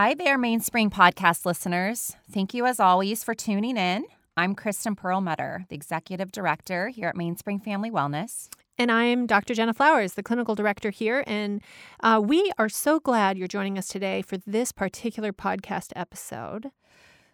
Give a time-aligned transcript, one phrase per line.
[0.00, 2.14] Hi there, Mainspring podcast listeners.
[2.30, 4.04] Thank you, as always, for tuning in.
[4.36, 8.48] I'm Kristen Perlmutter, the Executive Director here at Mainspring Family Wellness.
[8.78, 9.54] And I'm Dr.
[9.54, 11.24] Jenna Flowers, the clinical director here.
[11.26, 11.60] And
[11.98, 16.70] uh, we are so glad you're joining us today for this particular podcast episode.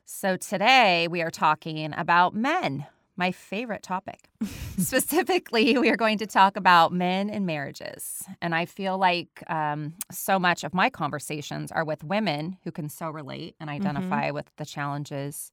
[0.07, 2.87] So, today we are talking about men,
[3.17, 4.29] my favorite topic.
[4.79, 8.23] Specifically, we are going to talk about men and marriages.
[8.43, 12.89] And I feel like um, so much of my conversations are with women who can
[12.89, 13.77] so relate and Mm-hmm.
[13.77, 15.53] identify with the challenges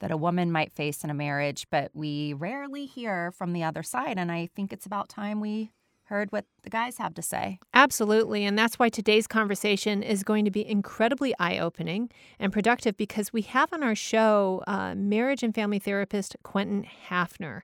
[0.00, 3.82] that a woman might face in a marriage, but we rarely hear from the other
[3.82, 4.18] side.
[4.18, 5.70] And I think it's about time we
[6.06, 7.58] heard what the guys have to say.
[7.74, 8.44] Absolutely.
[8.44, 13.32] And that's why today's conversation is going to be incredibly eye opening and productive because
[13.32, 17.62] we have on our show uh, marriage and family therapist Quentin Hafner.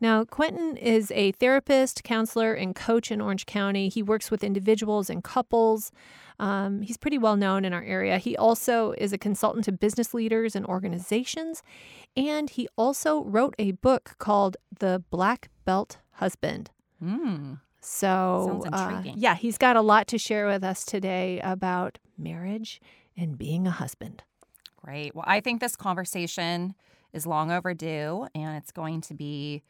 [0.00, 3.88] Now, Quentin is a therapist, counselor, and coach in Orange County.
[3.88, 5.90] He works with individuals and couples.
[6.38, 8.18] Um, he's pretty well known in our area.
[8.18, 11.62] He also is a consultant to business leaders and organizations.
[12.14, 16.70] And he also wrote a book called The Black Belt Husband.
[17.02, 17.54] Hmm.
[17.88, 22.80] So, uh, yeah, he's got a lot to share with us today about marriage
[23.16, 24.24] and being a husband.
[24.76, 25.14] Great.
[25.14, 26.74] Well, I think this conversation
[27.12, 29.62] is long overdue and it's going to be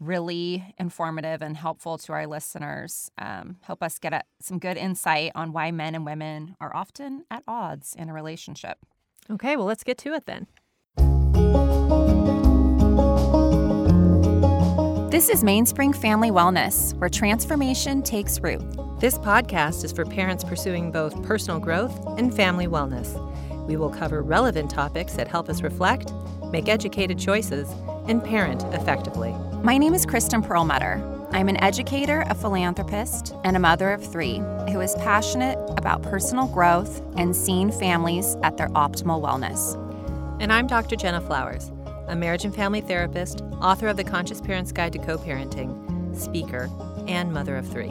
[0.00, 3.12] really informative and helpful to our listeners.
[3.16, 7.24] Um, help us get a, some good insight on why men and women are often
[7.30, 8.78] at odds in a relationship.
[9.30, 11.71] Okay, well, let's get to it then.
[15.12, 18.62] This is Mainspring Family Wellness, where transformation takes root.
[18.98, 23.20] This podcast is for parents pursuing both personal growth and family wellness.
[23.66, 26.10] We will cover relevant topics that help us reflect,
[26.50, 27.70] make educated choices,
[28.08, 29.34] and parent effectively.
[29.62, 31.28] My name is Kristen Perlmutter.
[31.32, 34.38] I'm an educator, a philanthropist, and a mother of three
[34.70, 39.76] who is passionate about personal growth and seeing families at their optimal wellness.
[40.40, 40.96] And I'm Dr.
[40.96, 41.70] Jenna Flowers,
[42.12, 46.68] a marriage and family therapist, author of The Conscious Parent's Guide to Co parenting, speaker,
[47.08, 47.90] and mother of three.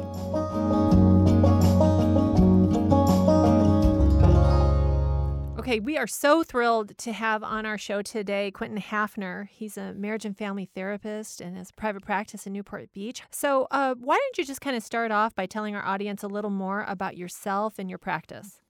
[5.57, 9.47] Okay, we are so thrilled to have on our show today Quentin Hafner.
[9.47, 13.23] He's a marriage and family therapist and has a private practice in Newport Beach.
[13.31, 16.27] So, uh, why don't you just kind of start off by telling our audience a
[16.27, 18.60] little more about yourself and your practice?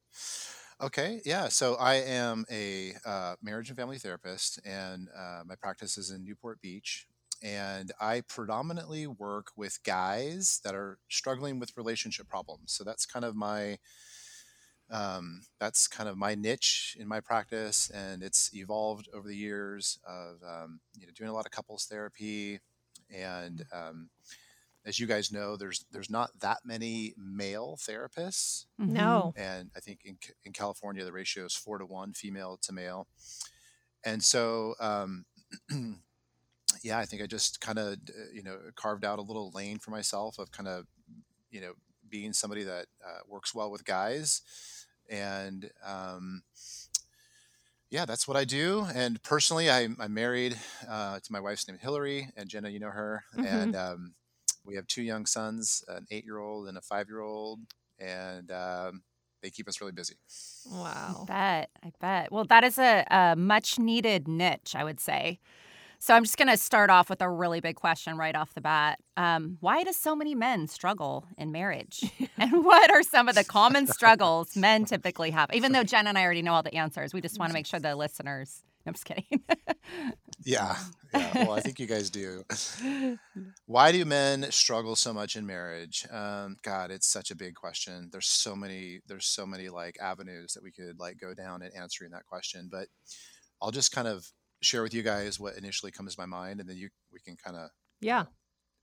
[0.82, 1.48] Okay, yeah.
[1.48, 6.24] So I am a uh, marriage and family therapist, and uh, my practice is in
[6.24, 7.08] Newport Beach.
[7.44, 12.72] And I predominantly work with guys that are struggling with relationship problems.
[12.74, 13.78] So that's kind of my
[14.90, 20.00] um, that's kind of my niche in my practice, and it's evolved over the years
[20.06, 22.60] of um, you know doing a lot of couples therapy,
[23.10, 24.10] and um,
[24.86, 29.34] as you guys know, there's there's not that many male therapists No.
[29.36, 33.08] and I think in, in California the ratio is four to one female to male,
[34.04, 35.26] and so um,
[36.84, 37.98] yeah, I think I just kind of
[38.34, 40.86] you know carved out a little lane for myself of kind of
[41.52, 41.74] you know
[42.10, 44.42] being somebody that uh, works well with guys,
[45.10, 46.44] and um,
[47.90, 48.86] yeah, that's what I do.
[48.94, 50.58] And personally, I, I'm married
[50.90, 53.46] uh, to my wife's name Hillary, and Jenna, you know her, Mhm.
[53.46, 54.14] and um,
[54.66, 57.60] we have two young sons, an eight-year-old and a five-year-old,
[58.00, 59.04] and um,
[59.42, 60.16] they keep us really busy.
[60.70, 61.24] Wow.
[61.24, 61.70] I bet.
[61.84, 62.32] I bet.
[62.32, 65.40] Well, that is a, a much needed niche, I would say.
[66.00, 68.62] So I'm just going to start off with a really big question right off the
[68.62, 68.98] bat.
[69.18, 72.04] Um, why do so many men struggle in marriage?
[72.40, 75.52] and what are some of the common struggles men typically have?
[75.54, 77.68] Even though Jen and I already know all the answers, we just want to make
[77.68, 78.64] sure the listeners.
[78.86, 79.26] I'm just kidding.
[80.44, 80.76] Yeah,
[81.14, 81.34] yeah.
[81.36, 82.44] Well, I think you guys do.
[83.68, 86.08] Why do men struggle so much in marriage?
[86.10, 88.10] Um, God, it's such a big question.
[88.12, 89.02] There's so many.
[89.08, 92.70] There's so many like avenues that we could like go down in answering that question.
[92.72, 92.88] But
[93.62, 94.26] I'll just kind of
[94.62, 97.36] share with you guys what initially comes to my mind, and then you we can
[97.36, 97.70] kind of
[98.00, 98.26] Yeah.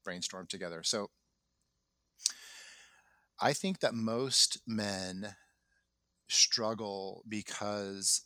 [0.05, 0.85] brainstorm together.
[0.85, 1.11] So
[3.41, 5.35] I think that most men
[6.29, 8.23] struggle because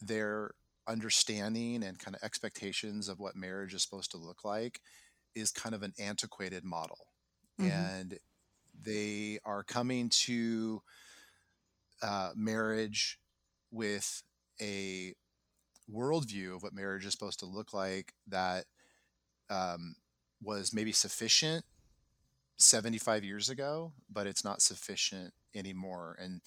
[0.00, 0.52] their
[0.86, 4.80] understanding and kind of expectations of what marriage is supposed to look like
[5.34, 7.08] is kind of an antiquated model.
[7.58, 7.70] Mhm.
[7.70, 8.18] And
[8.80, 10.82] they are coming to
[12.00, 13.18] uh, marriage
[13.70, 14.22] with
[14.60, 15.14] a
[15.92, 18.66] worldview of what marriage is supposed to look like that
[19.50, 19.96] um,
[20.42, 21.64] was maybe sufficient
[22.56, 26.16] 75 years ago, but it's not sufficient anymore.
[26.20, 26.40] And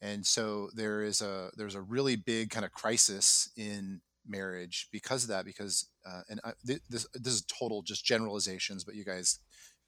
[0.00, 5.24] and so there is a there's a really big kind of crisis in marriage because
[5.24, 5.44] of that.
[5.44, 9.38] Because uh, and I, th- this this is total just generalizations, but you guys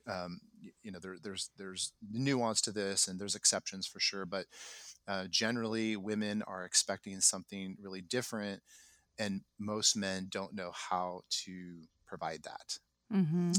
[0.06, 0.41] um,
[0.82, 4.47] you know there, there's there's nuance to this and there's exceptions for sure but
[5.09, 8.62] uh, generally women are expecting something really different
[9.19, 12.79] and most men don't know how to provide that
[13.12, 13.53] Mm-hmm.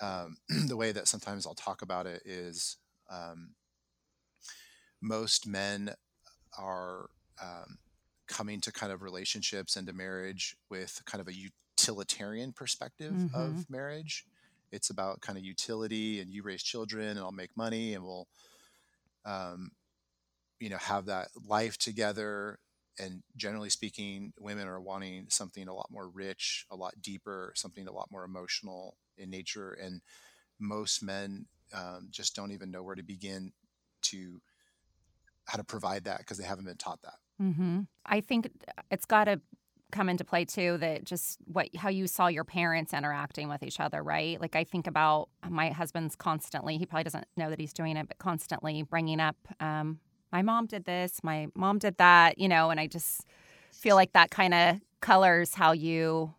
[0.00, 0.36] um,
[0.68, 2.76] the way that sometimes i'll talk about it is
[3.10, 3.50] um,
[5.02, 5.94] most men
[6.58, 7.10] are
[7.42, 7.78] um,
[8.28, 13.26] coming to kind of relationships and to marriage with kind of a utilitarian perspective Mhm.
[13.34, 14.26] of marriage.
[14.72, 18.28] It's about kind of utility and you raise children and i'll make money and we'll
[19.24, 19.70] um,
[20.60, 22.58] you know have that life together.
[22.98, 27.88] And generally speaking women are wanting something a lot more rich a lot deeper something
[27.88, 29.72] a lot more emotional in nature.
[29.72, 30.02] And
[30.60, 33.52] most men um, just don't even know where to begin
[34.02, 34.40] to
[35.46, 37.80] how to provide that because they haven't been taught that Mm-hmm.
[38.06, 38.50] I think
[38.90, 39.40] it's got to
[39.90, 43.78] come into play too that just what how you saw your parents interacting with each
[43.78, 44.40] other, right?
[44.40, 46.78] Like I think about my husband's constantly.
[46.78, 49.98] He probably doesn't know that he's doing it, but constantly bringing up, um,
[50.30, 53.26] my mom did this, my mom did that, you know, and I just
[53.70, 56.32] feel like that kind of colors how you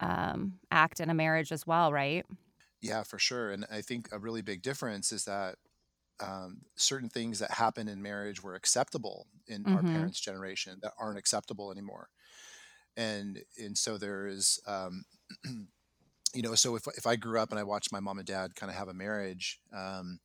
[0.00, 2.24] um, act in a marriage as well, right?
[2.80, 3.50] Yeah, for sure.
[3.50, 5.56] And I think a really big difference is that
[6.22, 9.82] um, certain things that happen in marriage were acceptable in our Mhm.
[9.84, 12.10] parents' generation that aren't acceptable anymore.
[12.96, 15.04] And and so there is, um,
[16.34, 18.54] you know, so if if I grew up and I watched my mom and dad
[18.56, 20.20] kind of have a marriage, um,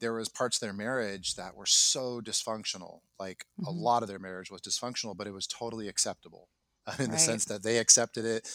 [0.00, 3.00] there was parts of their marriage that were so dysfunctional.
[3.18, 3.72] Like a Mhm.
[3.72, 6.50] lot of their marriage was dysfunctional, but it was totally acceptable
[6.98, 8.48] in the sense that they accepted it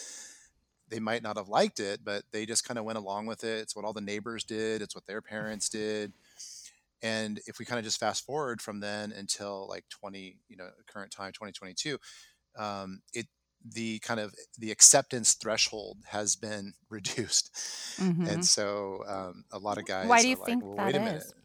[0.88, 3.60] they might not have liked it, but they just kind of went along with it.
[3.62, 6.14] It's what all the neighbors did, it's what their parents did.
[7.06, 10.70] And if we kind of just fast forward from then until like 20, you know,
[10.88, 11.98] current time, 2022,
[12.58, 13.28] um, it
[13.68, 17.52] the kind of the acceptance threshold has been reduced.
[17.98, 18.30] Mhm.
[18.32, 20.94] And so um, a lot of guys Why do you are like, think well, that
[20.94, 21.24] wait a is?
[21.24, 21.36] minute.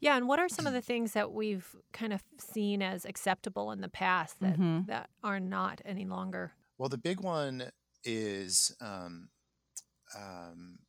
[0.00, 3.72] Yeah, and what are some of the things that we've kind of seen as acceptable
[3.72, 4.86] in the past that Mhm.
[4.86, 6.54] that are not any longer?
[6.78, 7.70] Well, the big one
[8.04, 9.30] is um,
[10.16, 10.80] um,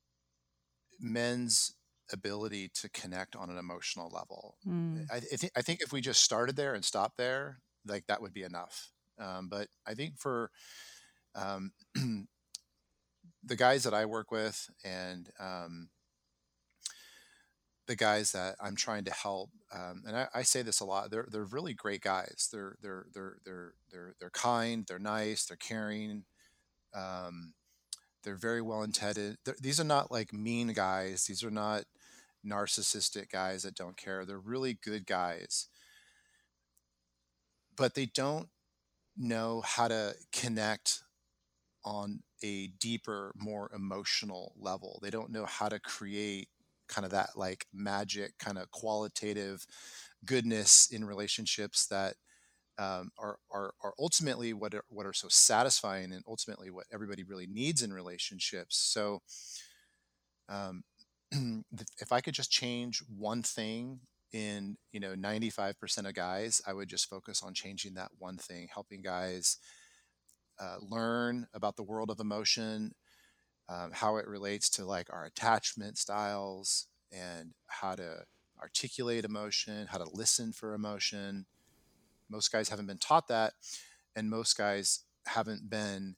[0.99, 1.75] men's
[2.11, 4.57] ability to connect on an emotional level.
[4.67, 5.07] Mm.
[5.11, 8.21] I, I, think, I think if we just started there and stopped there, like that
[8.21, 8.91] would be enough.
[9.19, 10.51] Um, but I think for
[11.35, 11.71] um,
[13.43, 15.89] the guys that I work with and um,
[17.87, 21.11] the guys that I'm trying to help, um, and I, I say this a lot,
[21.11, 22.49] they're they're really great guys.
[22.51, 26.25] They're they're they're they're they're they're kind, they're nice, they're caring.
[26.93, 27.53] Um,
[28.25, 29.37] they're very well intended.
[29.61, 31.25] These are not like mean guys.
[31.25, 31.83] These are not
[32.45, 34.25] narcissistic guys that don't care.
[34.25, 35.67] They're really good guys,
[37.77, 38.49] but they don't
[39.15, 41.03] know how to connect
[41.85, 44.99] on a deeper, more emotional level.
[45.01, 46.49] They don't know how to create
[46.87, 49.65] kind of that like magic, kind of qualitative
[50.25, 52.15] goodness in relationships that
[52.77, 57.23] um, are, are are ultimately what are, what are so satisfying and ultimately what everybody
[57.23, 58.77] really needs in relationships.
[58.77, 59.21] So,
[60.49, 60.83] um,
[61.31, 63.99] if I could just change one thing
[64.33, 68.67] in you know 95% of guys, I would just focus on changing that one thing,
[68.73, 69.57] helping guys
[70.59, 72.91] uh, learn about the world of emotion,
[73.69, 78.23] um, how it relates to like our attachment styles, and how to
[78.61, 81.45] articulate emotion, how to listen for emotion.
[82.29, 83.53] Most guys haven't been taught that,
[84.15, 86.15] and most guys haven't been.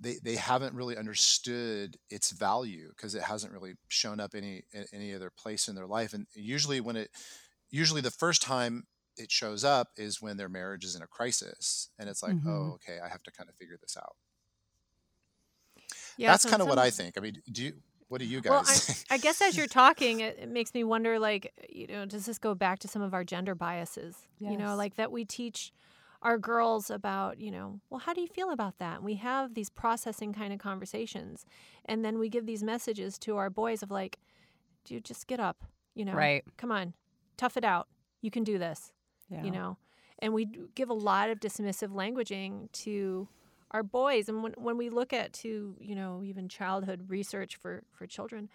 [0.00, 5.12] They, they haven't really understood its value because it hasn't really shown up any any
[5.12, 6.12] other place in their life.
[6.12, 7.10] And usually, when it
[7.70, 11.88] usually the first time it shows up is when their marriage is in a crisis,
[11.98, 12.46] and it's like, Mhm.
[12.46, 14.14] oh, okay, I have to kind of figure this out.
[16.16, 17.16] Yeah, That's so kind of what I think.
[17.16, 17.72] I mean, do you?
[18.08, 18.98] What do you guys Well, I, think?
[19.10, 22.38] I guess as you're talking, it, it makes me wonder, like, you know, does this
[22.38, 24.16] go back to some of our gender biases?
[24.40, 25.72] You know, like that we teach
[26.22, 28.96] our girls about, you know, well, how do you feel about that?
[28.96, 31.44] And we have these processing kind of conversations,
[31.84, 34.18] and then we give these messages to our boys of like,
[34.84, 36.44] dude, just get up, you know, Right.
[36.56, 36.94] come on,
[37.36, 37.88] tough it out,
[38.22, 38.92] you can do this,
[39.28, 39.44] Yeah.
[39.44, 39.76] you know,
[40.18, 43.28] and we give a lot of dismissive languaging to
[43.70, 47.82] our boys and when, when we look at to you know even childhood research for
[47.92, 48.48] for children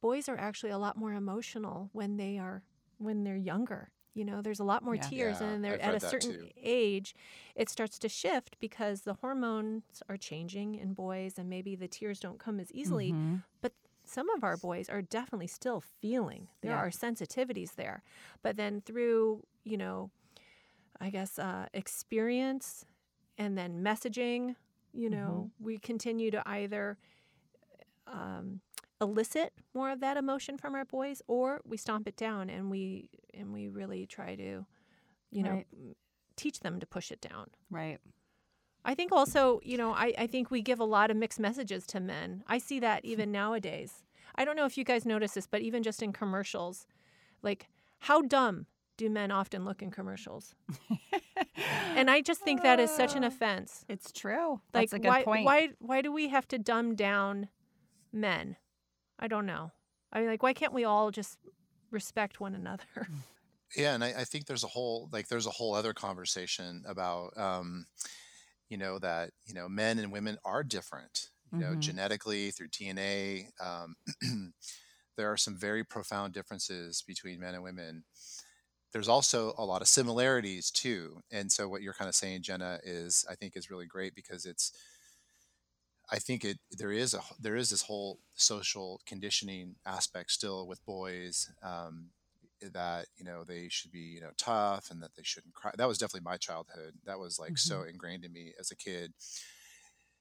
[0.00, 2.62] boys are actually a lot more emotional when they are
[2.98, 5.08] when they're younger you know there's a lot more Yeah.
[5.10, 6.48] tears Yeah, and they're I've at a certain too.
[6.62, 7.14] age
[7.54, 12.20] it starts to shift because the hormones are changing in boys and maybe the tears
[12.20, 13.42] don't come as easily Mhm.
[13.60, 13.72] but
[14.04, 16.78] some of our boys are definitely still feeling there Yeah.
[16.78, 18.02] are sensitivities there
[18.42, 20.10] but then through you know
[21.00, 22.84] i guess uh, experience
[23.38, 24.56] and then messaging
[24.92, 26.98] you know we continue to either
[28.06, 28.60] um,
[29.00, 33.08] elicit more of that emotion from our boys or we stomp it down and we
[33.34, 34.64] and we really try to
[35.30, 35.66] you know Right.
[36.36, 37.48] teach them to push it down.
[37.70, 37.98] Right.
[38.84, 41.86] i think also you know I, I think we give a lot of mixed messages
[41.88, 42.42] to men.
[42.46, 44.02] I see that even nowadays.
[44.34, 46.86] I don't know if you guys notice this but even just in commercials
[47.42, 47.68] like
[48.00, 48.66] how dumb
[48.96, 50.54] do men often look in commercials
[51.96, 54.60] and i just think that is such an offense It's true.
[54.74, 55.44] like That's a good why, point.
[55.44, 57.48] why why do we have to dumb down
[58.12, 58.56] men
[59.18, 59.72] i don't know
[60.12, 61.38] i mean like why can't we all just
[61.90, 62.84] respect one another
[63.76, 67.36] Yeah, and I, I think there's a whole like there's a whole other conversation about
[67.36, 67.86] um,
[68.68, 71.28] you know that you know men and women are different.
[71.52, 71.80] You know, Mhm.
[71.80, 73.48] genetically through DNA.
[73.60, 73.96] Um,
[75.16, 78.04] there are some very profound differences between men and women.
[78.92, 81.20] There's also a lot of similarities too.
[81.30, 84.46] And so what you're kind of saying, Jenna, is I think is really great because
[84.46, 84.72] it's
[86.10, 90.84] I think it there is a there is this whole social conditioning aspect still with
[90.84, 91.50] boys.
[91.62, 92.10] Um,
[92.72, 95.86] that you know they should be you know tough and that they shouldn't cry that
[95.86, 99.12] was definitely my childhood that was like so ingrained in me as a kid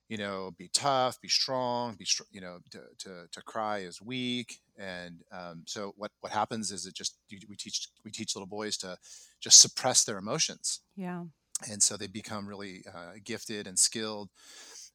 [0.09, 4.01] you know be tough be strong be str- you know to, to, to cry is
[4.01, 7.17] weak and um, so what what happens is it just
[7.49, 8.97] we teach we teach little boys to
[9.39, 11.23] just suppress their emotions yeah.
[11.69, 14.29] and so they become really uh, gifted and skilled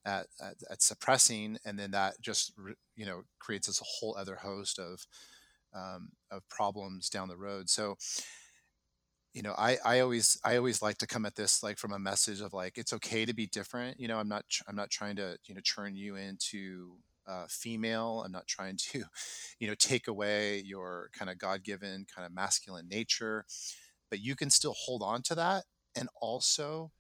[0.04, 2.52] at, at, at suppressing and then that just
[2.97, 5.07] you know creates this whole other host of
[5.75, 7.97] um, of problems down the road so
[9.33, 11.99] you know I, I always i always like to come at this like from a
[11.99, 15.17] message of like it's okay to be different you know i'm not i'm not trying
[15.17, 19.05] to you know turn you into uh, female i'm not trying to
[19.59, 23.45] you know take away your kind of god-given kind of masculine nature
[24.11, 25.65] but you can still hold on to that
[25.97, 26.93] and also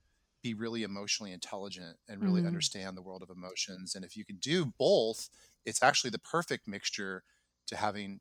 [0.42, 2.44] be really emotionally intelligent and really Mhm.
[2.44, 5.28] understand the world of emotions and if you can do both
[5.64, 7.24] it's actually the perfect mixture
[7.66, 8.20] to having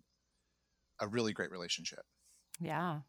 [1.00, 2.06] a really great relationship
[2.60, 3.01] Yeah.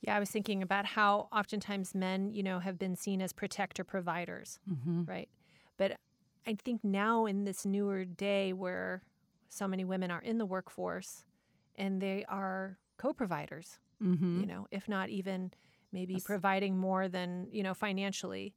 [0.00, 3.84] Yeah i was thinking about how oftentimes men you know have been seen as protector
[3.84, 5.04] providers Mm-hmm.
[5.06, 5.28] right
[5.76, 5.92] but
[6.46, 9.02] i think now in this newer day where
[9.48, 11.24] so many women are in the workforce
[11.76, 14.40] and they are co-providers Mm-hmm.
[14.40, 15.50] you know if not even
[15.92, 16.22] maybe Yes.
[16.22, 18.54] providing more than you know financially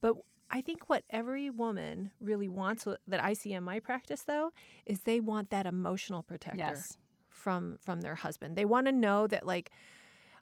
[0.00, 0.14] but
[0.50, 4.52] i think what every woman really wants that i see in my practice though
[4.86, 6.96] is they want that emotional protector Yes.
[7.28, 9.70] from from their husband they want to know that like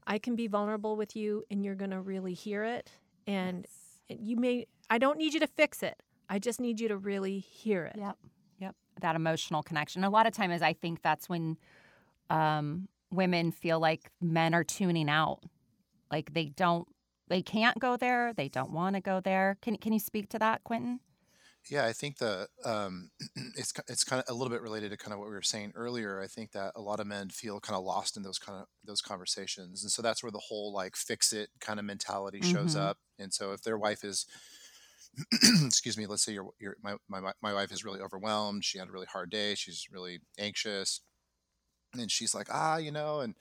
[0.07, 2.91] i can be vulnerable with you and you're going to really hear it
[3.27, 3.67] and
[4.09, 7.39] you may i don't need you to fix it i just need you to really
[7.39, 8.17] hear it Yep.
[8.59, 8.75] Yep.
[9.01, 10.05] That emotional connection.
[10.05, 11.59] A lot of times I think that's when
[12.31, 15.41] um, women feel like men are tuning out.
[16.11, 16.89] Like they don't
[17.29, 19.59] they can't go there, they don't want to go there.
[19.61, 21.01] Can can you speak to that, Quentin?
[21.69, 23.11] Yeah, I think the um,
[23.57, 25.73] it's it's kind of a little bit related to kind of what we were saying
[25.75, 26.21] earlier.
[26.21, 28.69] I think that a lot of men feel kind of lost in those kind of
[28.85, 32.77] those conversations, and so that's where the whole like fix it kind of mentality shows
[32.77, 32.77] Mhm.
[32.77, 32.99] up.
[33.19, 34.27] And so if their wife is,
[35.67, 38.65] excuse me, let's say your your my, my my- my wife is really overwhelmed.
[38.65, 39.55] She had a really hard day.
[39.55, 41.01] She's really anxious,
[41.99, 43.35] and she's like, ah, you know, and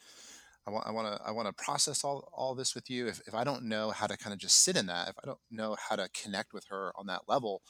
[0.67, 3.07] I want I want to I want to process all all this with you.
[3.07, 5.27] If if I don't know how to kind of just sit in that, if I
[5.27, 7.63] don't know how to connect with her on that level,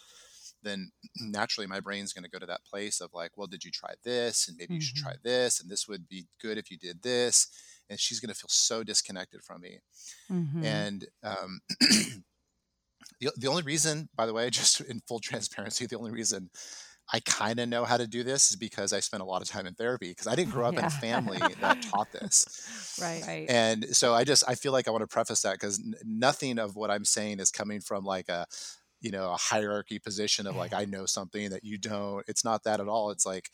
[0.66, 0.92] then
[1.22, 3.94] naturally my brain's going to go to that place of like, well, did you try
[4.04, 4.48] this?
[4.48, 7.48] And maybe you should try this, and this would be good if you did this.
[7.90, 9.80] And she's going to feel so disconnected from me.
[10.32, 10.66] Mm-hmm.
[10.66, 11.62] And um,
[13.20, 16.50] the the only reason, by the way, just in full transparency, the only reason
[17.14, 19.48] I kind of know how to do this is because I spent a lot of
[19.48, 22.98] time in therapy because I didn't grow up in a family that taught this.
[23.02, 23.46] right right.
[23.48, 26.58] And so I just I feel like I want to preface that because n- nothing
[26.58, 28.48] of what I'm saying is coming from like a
[29.06, 32.26] you know a hierarchy position of like I know something that you don't.
[32.28, 33.12] It's not that at all.
[33.12, 33.50] It's like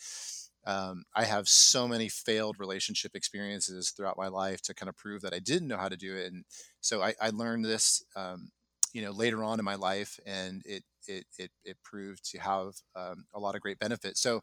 [0.66, 5.22] um, I have so many failed relationship experiences throughout my life to kind of prove
[5.24, 6.32] that I didn't know how to do it.
[6.32, 6.46] And
[6.82, 8.50] so I, I learned this um,
[8.94, 12.76] you know later on in my life, and it it it, it proved to have
[12.96, 14.22] um, a lot of great benefits.
[14.22, 14.42] So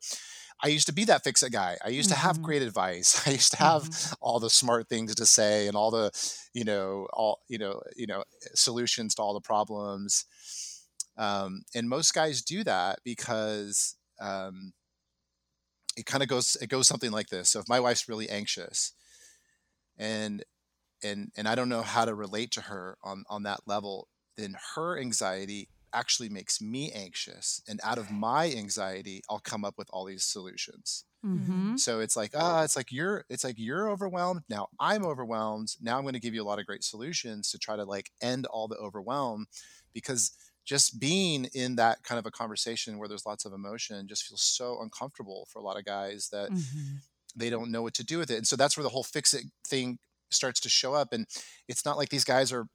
[0.62, 1.78] I used to be that fix it guy.
[1.84, 2.42] I used to have Mhm.
[2.42, 3.22] great advice.
[3.28, 4.16] I used to have Mhm.
[4.20, 6.10] all the smart things to say and all the
[6.54, 8.24] you know all you know you know
[8.54, 10.26] solutions to all the problems
[11.18, 14.72] um, and most guys do that because um,
[15.96, 18.92] it kind of goes it goes something like this so if my wife's really anxious
[19.98, 20.44] and
[21.02, 24.56] and and i don't know how to relate to her on on that level then
[24.74, 29.88] her anxiety actually makes me anxious and out of my anxiety i'll come up with
[29.92, 31.76] all these solutions Mm-hmm.
[31.76, 34.42] so it's like, ah, it's like you're, it's like you're overwhelmed.
[34.48, 35.74] Now I'm overwhelmed.
[35.80, 38.10] Now I'm going to give you a lot of great solutions to try to like
[38.22, 39.46] end all the overwhelm,
[39.92, 40.30] because
[40.68, 44.42] just being in that kind of a conversation where there's lots of emotion just feels
[44.42, 46.96] so uncomfortable for a lot of guys that Mm-hmm.
[47.34, 48.36] they don't know what to do with it.
[48.36, 49.98] And so that's where the whole fix it thing
[50.30, 51.12] starts to show up.
[51.12, 51.26] And
[51.68, 52.66] it's not like these guys are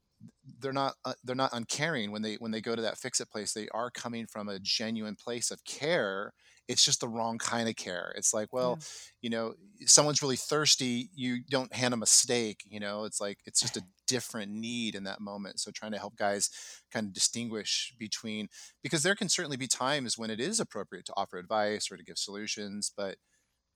[0.60, 3.30] they're not uh, they're not uncaring when they when they go to that fix it
[3.30, 3.52] place.
[3.52, 6.32] They are coming from a genuine place of care.
[6.68, 8.12] It's just the wrong kind of care.
[8.16, 8.78] It's like, well,
[9.20, 9.54] you know,
[9.86, 11.10] someone's really thirsty.
[11.14, 12.62] You don't hand them a steak.
[12.66, 15.60] You know, it's like it's just a different need in that moment.
[15.60, 16.50] So trying to help guys
[16.92, 18.48] kind of distinguish between
[18.82, 22.04] because there can certainly be times when it is appropriate to offer advice or to
[22.04, 23.16] give solutions, but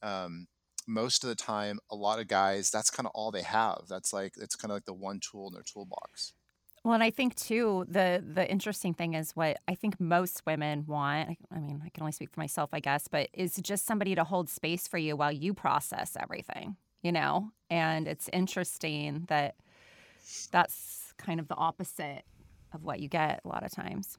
[0.03, 0.47] um,
[0.87, 3.83] most of the time, a lot of guys, that's kind of all they have.
[3.89, 6.33] That's like it's kind of like the one tool in their toolbox.
[6.85, 10.87] Well, and I think too the the interesting thing is what I think most women
[10.87, 11.39] want.
[11.51, 14.25] I, mean, I can only speak for myself, I guess, but is just somebody to
[14.25, 17.51] hold space for you while you process everything, you know.
[17.71, 19.57] And it's interesting that
[20.53, 22.25] that's kind of the opposite
[22.73, 24.19] of what you get a lot of times.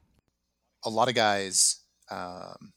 [0.84, 2.74] A lot of guys um,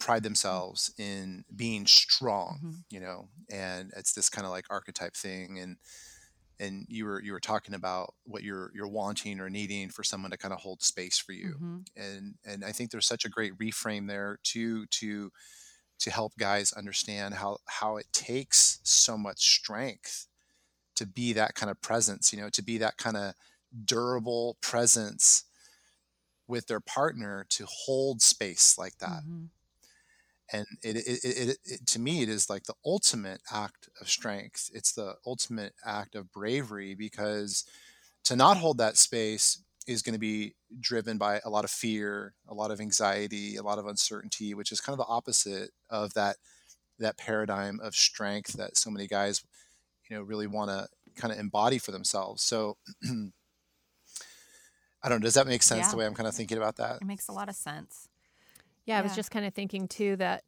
[0.00, 2.84] pride themselves in being strong, Mhm.
[2.90, 5.58] you know, and it's this kind of like archetype thing.
[5.58, 5.78] And
[6.60, 10.32] and you were you were talking about what you're you're wanting or needing for someone
[10.32, 11.56] to kind of hold space for you.
[11.56, 11.84] Mhm.
[11.96, 15.32] and and I think there's such a great reframe there too to
[16.00, 20.28] to help guys understand how how it takes so much strength
[20.96, 23.34] to be that kind of presence, you know, to be that kind of
[23.86, 25.44] durable presence
[26.46, 29.22] with their partner to hold space like that.
[29.22, 29.50] Mhm.
[30.52, 34.70] And it, it, it, it, to me, it is like the ultimate act of strength.
[34.74, 37.64] It's the ultimate act of bravery because
[38.24, 42.34] to not hold that space is going to be driven by a lot of fear,
[42.48, 46.14] a lot of anxiety, a lot of uncertainty, which is kind of the opposite of
[46.14, 46.36] that
[46.98, 49.42] that paradigm of strength that so many guys,
[50.08, 52.42] you know, really want to kind of embody for themselves.
[52.42, 52.76] So
[55.02, 55.90] I don't know, does that make sense Yeah.
[55.92, 56.96] the way I'm kind of thinking about that?
[57.00, 58.06] It makes a lot of sense.
[58.90, 60.42] Yeah, I was just kind of thinking too that,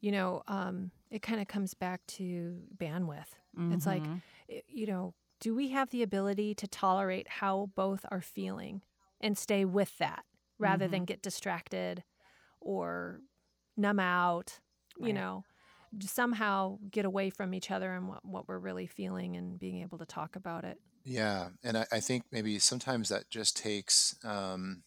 [0.00, 3.28] you know, um, it kind of comes back to bandwidth.
[3.70, 4.20] It's like, Mhm.
[4.68, 8.82] you know, do we have the ability to tolerate how both are feeling
[9.20, 10.24] and stay with that
[10.58, 12.04] rather than get distracted
[12.60, 13.20] or
[13.76, 14.60] numb out,
[14.98, 15.14] you Right.
[15.14, 15.44] know,
[16.00, 19.98] somehow get away from each other and what, what we're really feeling and being able
[19.98, 20.78] to talk about it.
[21.04, 24.82] Yeah, and I, I think maybe sometimes that just takes um,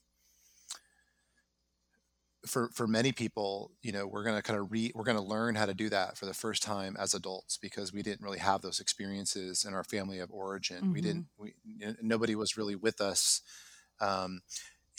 [2.46, 5.66] for for many people, you know, we're gonna kind of re we're gonna learn how
[5.66, 8.80] to do that for the first time as adults because we didn't really have those
[8.80, 10.90] experiences in our family of origin.
[10.92, 11.26] We didn't.
[11.38, 11.56] We
[12.02, 13.42] nobody was really with us.
[14.00, 14.42] Um,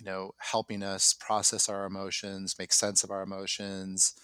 [0.01, 4.15] you know, helping us process our emotions, make sense of our emotions,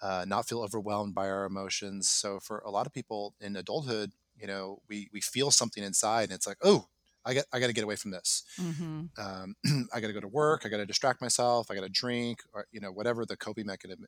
[0.00, 2.08] uh, not feel overwhelmed by our emotions.
[2.08, 6.24] So for a lot of people in adulthood, you know, we we feel something inside,
[6.24, 6.88] and it's like, oh,
[7.26, 8.44] I got I got to get away from this.
[8.58, 9.10] Mhm.
[9.18, 9.56] Um,
[9.92, 10.62] I got to go to work.
[10.64, 11.70] I got to distract myself.
[11.70, 14.06] I got to drink, or you know, whatever the coping mechanism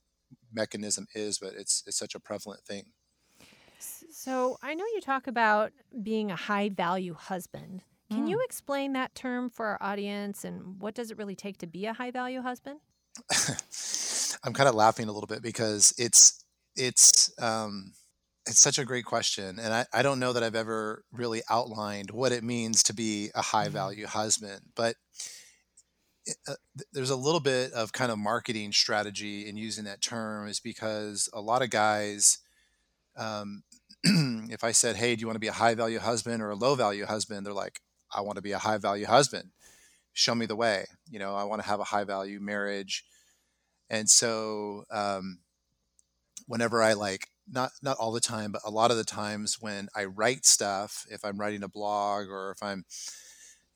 [0.52, 1.38] mechanism is.
[1.38, 2.92] But it's it's such a prevalent thing.
[3.78, 7.82] So I know you talk about being a high value husband.
[8.10, 11.66] Can you explain that term for our audience and what does it really take to
[11.66, 12.80] be a high value husband?
[14.44, 17.92] I'm kind of laughing a little bit because it's it's um,
[18.48, 22.10] it's such a great question, and I, I don't know that I've ever really outlined
[22.10, 24.96] what it means to be a high value husband, but
[26.26, 26.54] it- uh,
[26.92, 31.28] there's a little bit of kind of marketing strategy in using that term, is because
[31.32, 32.38] a lot of guys,
[33.16, 33.62] um,
[34.04, 36.56] if I said, "Hey, do you want to be a high value husband or a
[36.56, 37.80] low value husband?" They're like,
[38.14, 39.52] "I want to be a high value husband.
[40.14, 40.86] Show me the way.
[41.10, 43.04] You know, I want to have a high value marriage."
[43.90, 45.40] and so um,
[46.46, 49.88] whenever i like not not all the time but a lot of the times when
[49.94, 52.84] i write stuff if i'm writing a blog or if i'm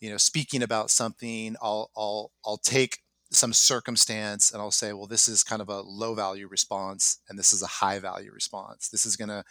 [0.01, 2.99] you know speaking about something i'll i'll i'll take
[3.31, 7.39] some circumstance and i'll say well this is kind of a low value response and
[7.39, 8.89] this is a high value response.
[8.89, 9.45] This is to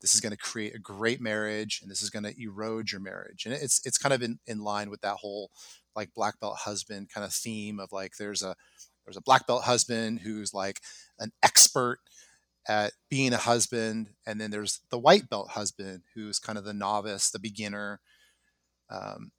[0.00, 3.44] this is to create a great marriage and this is to erode your marriage.
[3.44, 5.50] And it's it's kind of in, in line with that whole
[5.94, 8.56] like black belt husband kind of theme of like there's a
[9.04, 10.80] there's a black belt husband who's like
[11.18, 11.98] an expert
[12.68, 16.74] at being a husband and then there's the white belt husband who's kind of the
[16.74, 18.00] novice the beginner
[18.90, 19.32] um,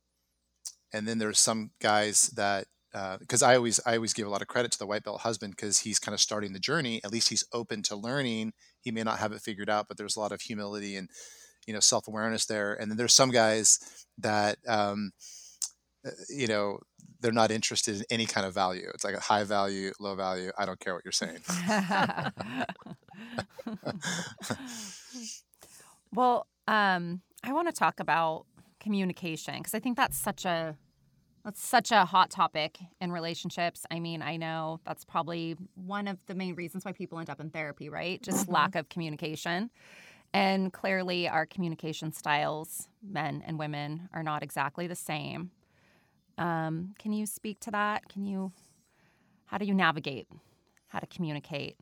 [0.93, 2.65] and then there's some guys that
[3.19, 5.55] because I always I always give a lot of credit to the white belt husband
[5.55, 7.01] because he's kind of starting the journey.
[7.03, 8.53] At least he's open to learning.
[8.81, 11.09] He may not have it figured out, but there's a lot of humility and
[11.65, 12.73] you know self awareness there.
[12.73, 13.79] And then there's some guys
[14.17, 15.11] that um,
[16.05, 16.79] uh, you know
[17.21, 18.89] they're not interested in any kind of value.
[18.93, 20.51] It's like a high value, low value.
[20.57, 21.39] I don't care what you're saying.
[26.13, 28.45] well, um, I want to talk about
[28.79, 30.75] communication because I think that's such a
[31.43, 33.83] That's such a hot topic in relationships.
[33.89, 37.39] I mean, I know that's probably one of the main reasons why people end up
[37.39, 38.21] in therapy, right?
[38.21, 38.53] Just Mhm.
[38.53, 39.71] lack of communication.
[40.33, 45.49] And clearly, our communication styles, men and women, are not exactly the same.
[46.41, 48.09] Um, can you speak to that?
[48.09, 48.51] Can you,
[49.45, 50.27] how do you navigate
[50.87, 51.77] how to communicate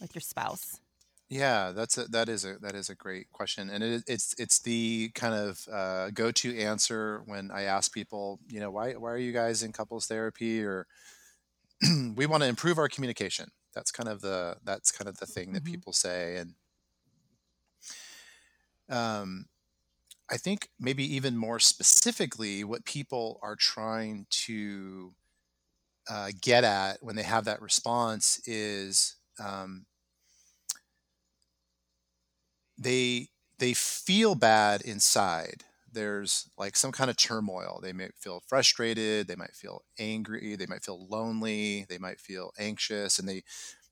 [0.00, 0.80] with your spouse?
[1.28, 4.58] Yeah, that's a, that is a that is a great question, and it, it's it's
[4.60, 9.16] the kind of uh, go-to answer when I ask people, you know, why why are
[9.16, 10.86] you guys in couples therapy, or
[12.16, 13.50] we want to improve our communication.
[13.74, 15.82] That's kind of the that's kind of the thing that Mhm.
[15.82, 16.54] people say, and
[18.88, 19.46] um,
[20.32, 25.14] I think maybe even more specifically, what people are trying to
[26.08, 29.86] uh, get at when they have that response is um,
[32.78, 35.64] they they feel bad inside.
[35.90, 37.80] There's like some kind of turmoil.
[37.82, 42.52] They may feel frustrated they might feel angry they might feel lonely they might feel
[42.58, 43.42] anxious and they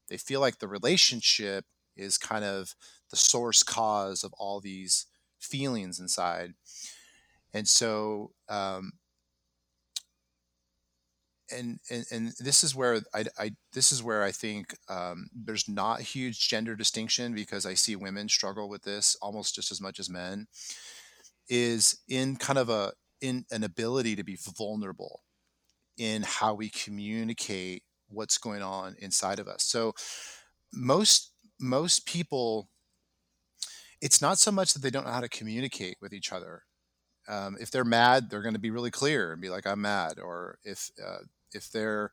[0.08, 1.64] they feel like the relationship
[1.96, 2.74] is kind of
[3.10, 5.06] the source cause of all these
[5.40, 6.54] feelings inside
[7.52, 8.92] and so um,
[11.52, 15.68] and, and and this is where I, I this is where I think um, there's
[15.68, 19.98] not huge gender distinction because I see women struggle with this almost just as much
[19.98, 20.46] as men
[21.48, 25.22] is in kind of a in an ability to be vulnerable
[25.98, 29.62] in how we communicate what's going on inside of us.
[29.64, 29.94] So
[30.72, 32.69] most most people
[34.00, 36.64] it's not so much that they don't know how to communicate with each other.
[37.28, 40.18] Um, if they're mad, they're going to be really clear and be like, "I'm mad,"
[40.18, 41.18] or if uh,
[41.52, 42.12] if they're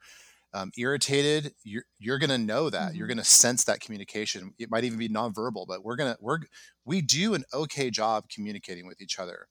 [0.53, 2.95] um, irritated, you're you're going to know that.
[2.95, 3.09] You're Mhm.
[3.09, 4.53] going to sense that communication.
[4.59, 6.39] It might even be nonverbal, but we're gonna we're
[6.85, 9.47] we do an okay job communicating with each other.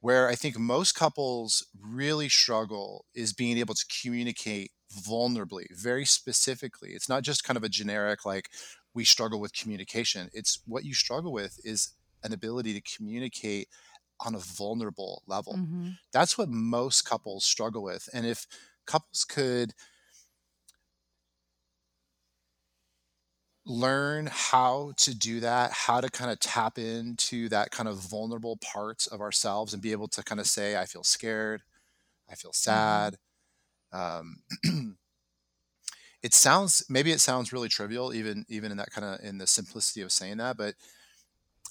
[0.00, 6.90] Where I think most couples really struggle is being able to communicate vulnerably, very specifically.
[6.92, 8.50] It's not just kind of a generic like
[8.98, 10.28] we struggle with communication.
[10.34, 13.68] It's what you struggle with is an ability to communicate
[14.20, 15.54] on a vulnerable level.
[15.54, 15.90] Mm-hmm.
[16.12, 18.08] that's what most couples struggle with.
[18.12, 18.46] And if
[18.86, 19.72] couples could
[23.64, 28.56] learn how to do that how to kind of tap into that kind of vulnerable
[28.56, 31.60] parts of ourselves and be able to kind of say i feel scared.
[32.30, 33.16] I feel sad.
[33.92, 34.42] Um,
[36.28, 39.46] it sounds maybe it sounds really trivial even even in that kind of in the
[39.46, 40.74] simplicity of saying that but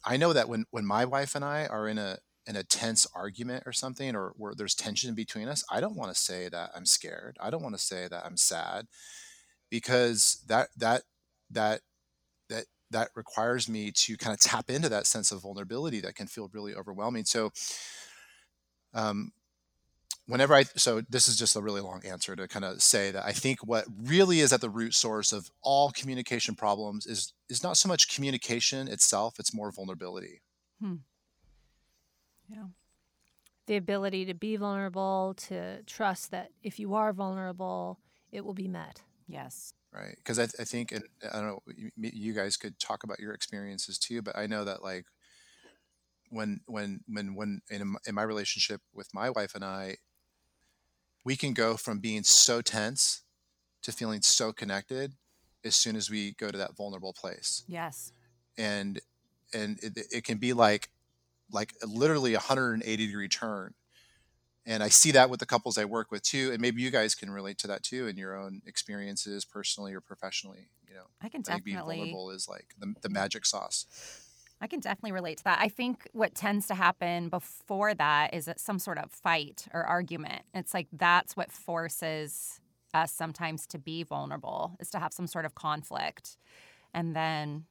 [0.04, 2.18] i know that when when my wife and i are in a
[2.48, 6.12] in a tense argument or something or where there's tension between us i don't want
[6.12, 7.38] to say that i'm scared.
[7.40, 8.88] I don't want to say that i'm sad
[9.70, 11.04] because that that
[11.52, 11.82] that
[12.50, 16.26] that that requires me to kind of tap into that sense of vulnerability that can
[16.26, 17.26] feel really overwhelming.
[17.26, 17.52] So
[18.96, 19.32] um
[20.28, 23.26] whenever i so this is just a really long answer to kind of say that
[23.26, 27.64] i think what really is at the root source of all communication problems is is
[27.64, 30.42] not so much communication itself it's more vulnerability
[30.80, 30.96] Hmm.
[32.48, 32.66] Yeah.
[33.66, 38.00] The ability to be vulnerable, to trust that if you are vulnerable,
[38.32, 39.02] it will be met.
[39.28, 39.74] Yes.
[39.92, 43.20] right because I, I think and i don't know you, you guys could talk about
[43.20, 45.06] your experiences too but i know that like
[46.30, 49.96] when when when when in, m- in my relationship with my wife and i
[51.28, 53.24] we can go from being so tense
[53.84, 55.12] to feeling so connected
[55.66, 57.66] as soon as we go to that vulnerable place.
[57.68, 58.14] Yes.
[58.58, 59.02] and
[59.54, 60.90] and it, it can be like
[61.52, 63.74] like literally a 180 degree turn.
[64.66, 67.14] And i see that with the couples i work with too and maybe you guys
[67.14, 71.30] can relate to that too in your own experiences personally or professionally you know I
[71.30, 73.86] can i think being definitely vulnerable is like the, the magic sauce
[74.60, 75.60] I can definitely relate to that.
[75.62, 80.44] I think what tends to happen before that is some sort of fight or argument.
[80.54, 82.60] It's like that's what forces
[82.94, 86.38] us sometimes to be vulnerable, is to have some sort of conflict.
[86.94, 87.66] And then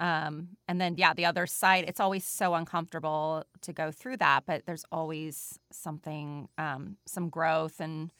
[0.00, 4.44] um and then yeah, the other side, it's always so uncomfortable to go through that,
[4.46, 8.10] but there's always something um some growth and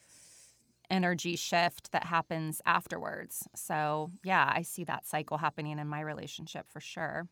[0.89, 3.47] energy shift that happens afterwards.
[3.55, 7.27] So, yeah, I see that cycle happening in my relationship for sure.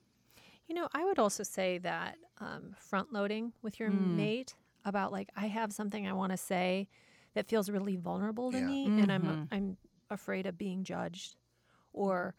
[0.70, 4.16] You know, I would also say that um, front loading with your Mm.
[4.16, 4.56] mate
[4.86, 6.88] about like I have something I want to say
[7.34, 8.66] that feels really vulnerable to Yeah.
[8.68, 9.48] me, and I'm Mhm.
[9.52, 9.78] I'm
[10.12, 11.36] afraid of being judged,
[11.92, 12.36] or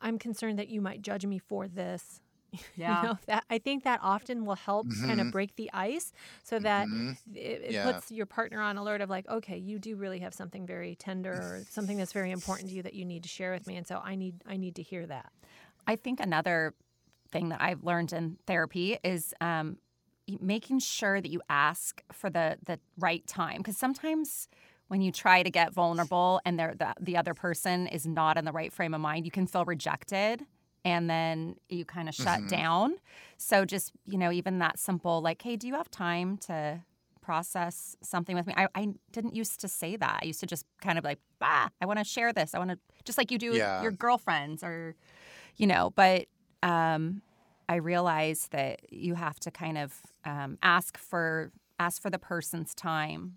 [0.00, 2.20] I'm concerned that you might judge me for this.
[2.76, 3.02] Yeah.
[3.02, 5.32] You know, that I think that often will help kind of Mhm.
[5.32, 7.16] break the ice, so that Mhm.
[7.34, 7.92] it, it Yeah.
[7.92, 11.32] puts your partner on alert of like, okay, you do really have something very tender
[11.32, 13.86] or something that's very important to you that you need to share with me, and
[13.86, 15.32] so I need I need to hear that.
[15.86, 16.74] I think another
[17.34, 19.76] thing that I've learned in therapy is um,
[20.40, 24.48] making sure that you ask for the the right time because sometimes
[24.88, 28.52] when you try to get vulnerable and the, the other person is not in the
[28.52, 30.44] right frame of mind, you can feel rejected
[30.84, 32.48] and then you kind of shut mm-hmm.
[32.48, 32.94] down.
[33.38, 36.82] So just, you know, even that simple like, hey, do you have time to
[37.22, 38.52] process something with me?
[38.56, 40.20] I, I didn't used to say that.
[40.22, 42.54] I used to just kind of like, ah, I want to share this.
[42.54, 43.76] I want to just like you do yeah.
[43.76, 44.94] with your girlfriends or,
[45.56, 46.26] you know, but
[46.64, 47.22] um,
[47.68, 52.74] I realized that you have to kind of um, ask for ask for the person's
[52.74, 53.36] time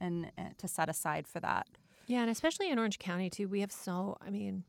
[0.00, 1.66] and uh, to set aside for that.
[2.06, 4.16] Yeah, and especially in Orange County too, we have so.
[4.24, 4.64] I mean,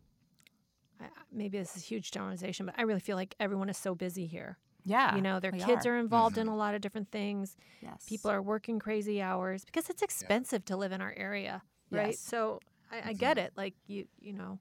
[0.99, 3.95] I, maybe this is a huge generalization, but I really feel like everyone is so
[3.95, 4.57] busy here.
[4.83, 6.47] Yeah, you know, their kids are, are involved mm-hmm.
[6.47, 7.55] in a lot of different things.
[7.81, 10.73] Yes, people are working crazy hours because it's expensive yeah.
[10.73, 11.61] to live in our area,
[11.91, 12.07] right?
[12.07, 12.19] Yes.
[12.19, 12.59] So
[12.91, 13.53] I, I get it.
[13.55, 14.59] Like you, you know,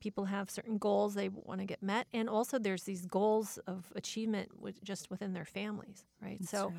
[0.00, 3.92] people have certain goals they want to get met, and also there's these goals of
[3.96, 6.38] achievement with, just within their families, right?
[6.40, 6.66] That's so.
[6.66, 6.74] Right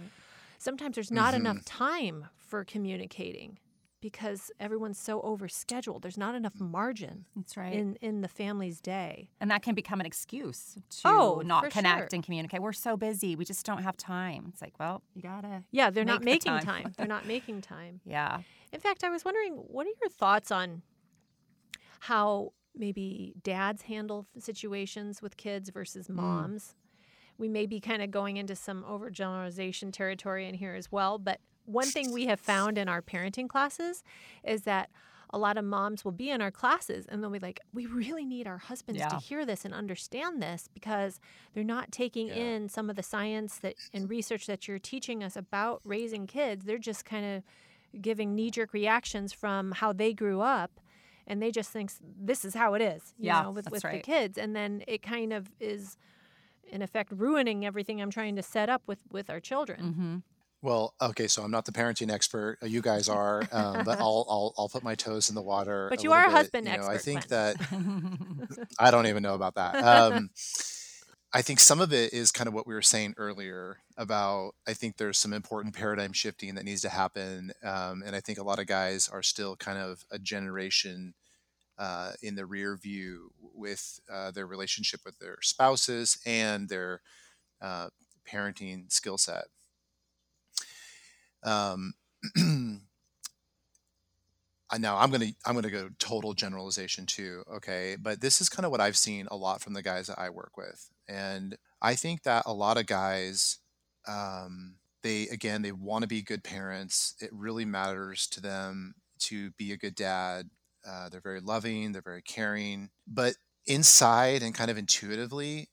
[0.60, 1.46] sometimes there's not mm-hmm.
[1.46, 3.58] enough time for communicating
[4.02, 6.02] because everyone's so overscheduled.
[6.02, 7.26] There's not enough margin.
[7.36, 7.74] That's right.
[7.74, 9.30] In in the family's day.
[9.42, 12.10] And that can become an excuse to oh, not connect sure.
[12.14, 12.62] and communicate.
[12.62, 13.36] We're so busy.
[13.36, 14.48] We just don't have time.
[14.50, 16.84] It's like, well, you gotta Yeah, they're not making the time.
[16.84, 16.94] time.
[16.98, 18.00] they're not making time.
[18.06, 18.40] Yeah.
[18.72, 20.84] In fact, I was wondering, what are your thoughts on
[22.02, 26.16] how maybe dads handle situations with kids versus mm.
[26.16, 26.64] moms?
[26.64, 26.80] Mm
[27.40, 31.18] we may be kind of going into some overgeneralization territory in here as well.
[31.18, 34.04] But one thing we have found in our parenting classes
[34.44, 34.90] is that
[35.32, 38.26] a lot of moms will be in our classes and they'll be like, we really
[38.26, 39.08] need our husbands yeah.
[39.10, 41.20] to hear this and understand this because
[41.54, 42.36] they're not taking yeah.
[42.36, 46.66] in some of the science that and research that you're teaching us about raising kids.
[46.66, 50.80] They're just kind of giving knee jerk reactions from how they grew up.
[51.30, 53.94] And they just think this is how it is, you yeah, know, with, with right.
[53.94, 54.38] the kids.
[54.38, 55.96] And then it kind of is
[56.68, 59.82] in effect ruining everything I'm trying to set up with with our children.
[59.82, 60.18] Mm-hmm.
[60.62, 62.58] Well, okay, so I'm not the parenting expert.
[62.62, 65.88] Uh, you guys are, um, but I'll, I'll I'll put my toes in the water.
[65.90, 66.92] But you are a husband you know, expert.
[66.92, 67.56] I think that
[68.80, 69.76] I don't even know about that.
[69.76, 70.30] Um,
[71.32, 74.56] I think some of it is kind of what we were saying earlier about.
[74.68, 78.40] I think there's some important paradigm shifting that needs to happen, um, and I think
[78.40, 81.14] a lot of guys are still kind of a generation
[81.78, 87.02] uh, in the rear view with uh, their relationship with their spouses and their
[87.62, 87.90] uh,
[88.28, 89.46] parenting skill set.
[91.44, 91.94] Um,
[94.78, 97.98] now I'm gonna I'm gonna go total generalization too, okay?
[98.00, 100.30] But this is kind of what I've seen a lot from the guys that I
[100.30, 103.58] work with, and I think that a lot of guys,
[104.08, 107.16] um, they again they want to be good parents.
[107.20, 110.50] It really matters to them to be a good dad
[110.88, 115.70] uh, they're very loving, they're very caring, but inside and kind of intuitively,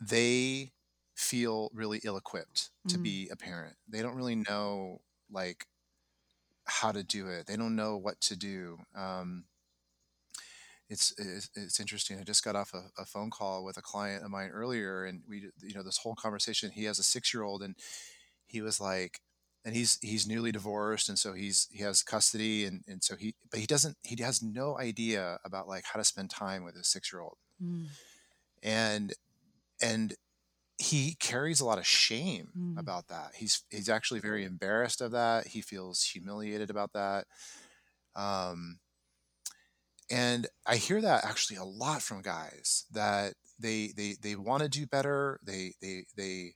[0.00, 0.72] they
[1.14, 3.02] feel really ill equipped to mm.
[3.02, 3.76] be a parent.
[3.88, 5.00] They don't really know
[5.30, 5.66] like
[6.64, 7.46] how to do it.
[7.46, 8.78] They don't know what to do.
[8.94, 9.44] Um,
[10.90, 12.18] it's, it's, it's interesting.
[12.18, 15.22] I just got off a, a, phone call with a client of mine earlier, and
[15.26, 16.72] we you know this whole conversation.
[16.72, 17.76] He has a six year old, and
[18.46, 19.20] he was like,
[19.64, 23.34] and he's he's newly divorced and so he's he has custody and and so he
[23.50, 26.88] but he doesn't he has no idea about like how to spend time with his
[26.88, 27.86] six year old mm.
[28.62, 29.12] and
[29.82, 30.14] and
[30.78, 32.78] he carries a lot of shame mm.
[32.78, 37.26] about that he's he's actually very embarrassed of that he feels humiliated about that
[38.16, 38.78] um
[40.10, 44.68] and i hear that actually a lot from guys that they they they want to
[44.68, 46.54] do better they they they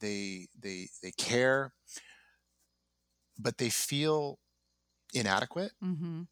[0.00, 1.72] they they they care
[3.38, 4.38] but they feel
[5.14, 6.22] inadequate mm-hmm.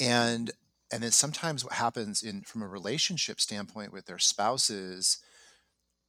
[0.00, 0.50] and
[0.92, 5.18] and then sometimes what happens in from a relationship standpoint with their spouses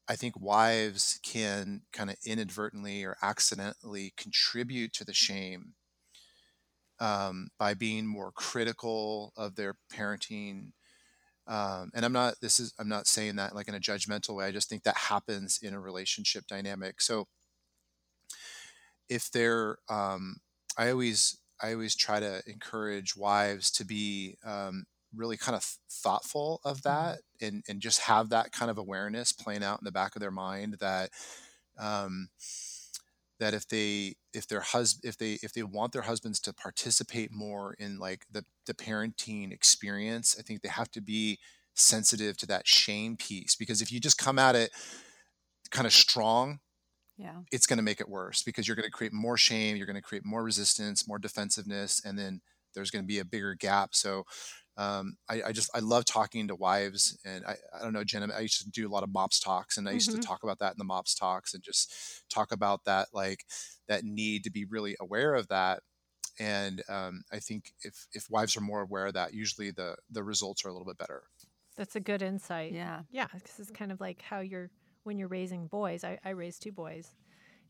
[0.07, 5.73] i think wives can kind of inadvertently or accidentally contribute to the shame
[7.01, 10.71] um, by being more critical of their parenting
[11.47, 14.45] um, and i'm not this is i'm not saying that like in a judgmental way
[14.45, 17.27] i just think that happens in a relationship dynamic so
[19.09, 20.37] if they're um,
[20.77, 24.85] i always i always try to encourage wives to be um,
[25.15, 26.89] really kind of thoughtful of mm-hmm.
[26.89, 30.21] that and and just have that kind of awareness playing out in the back of
[30.21, 31.09] their mind that
[31.79, 32.29] um,
[33.41, 37.31] that if they if their husband if they if they want their husbands to participate
[37.31, 41.37] more in like the the parenting experience i think they have to be
[41.73, 44.71] sensitive to that shame piece because if you just come at it
[45.71, 46.59] kind of strong
[47.17, 47.39] yeah.
[47.51, 49.95] it's going to make it worse because you're going to create more shame you're going
[49.95, 52.41] to create more resistance more defensiveness and then
[52.73, 53.93] there's going to be a bigger gap.
[53.93, 54.25] So
[54.77, 58.33] um, I, I, just I love talking to wives, and I, I don't know, Jenna.
[58.33, 60.19] I used to do a lot of MOPS talks, and I used mm-hmm.
[60.19, 61.93] to talk about that in the MOPS talks, and just
[62.29, 63.45] talk about that like
[63.87, 65.81] that need to be really aware of that.
[66.39, 70.23] And um, I think if if wives are more aware of that, usually the the
[70.23, 71.23] results are a little bit better.
[71.75, 72.71] That's a good insight.
[72.71, 74.69] Yeah, yeah, because it's kind of like how you're
[75.03, 76.03] when you're raising boys.
[76.03, 77.13] I, I raised two boys.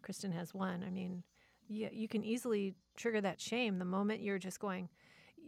[0.04, 0.84] Kristen has one.
[0.86, 1.24] I mean,
[1.68, 4.90] you, you can easily trigger that shame the moment you're just going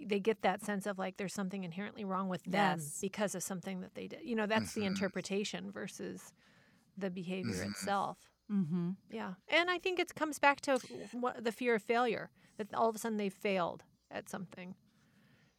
[0.04, 3.00] they get that sense of like there's something inherently wrong with them yes.
[3.02, 4.20] because of something that they did.
[4.24, 4.82] You know, that's mm-hmm.
[4.82, 6.34] the interpretation versus
[6.98, 7.72] the behavior mm-hmm.
[7.72, 8.18] itself.
[8.52, 8.92] Mm-hmm.
[9.12, 10.80] Yeah, and I think it comes back to
[11.39, 14.76] the fear of failure that all of a sudden they failed at something.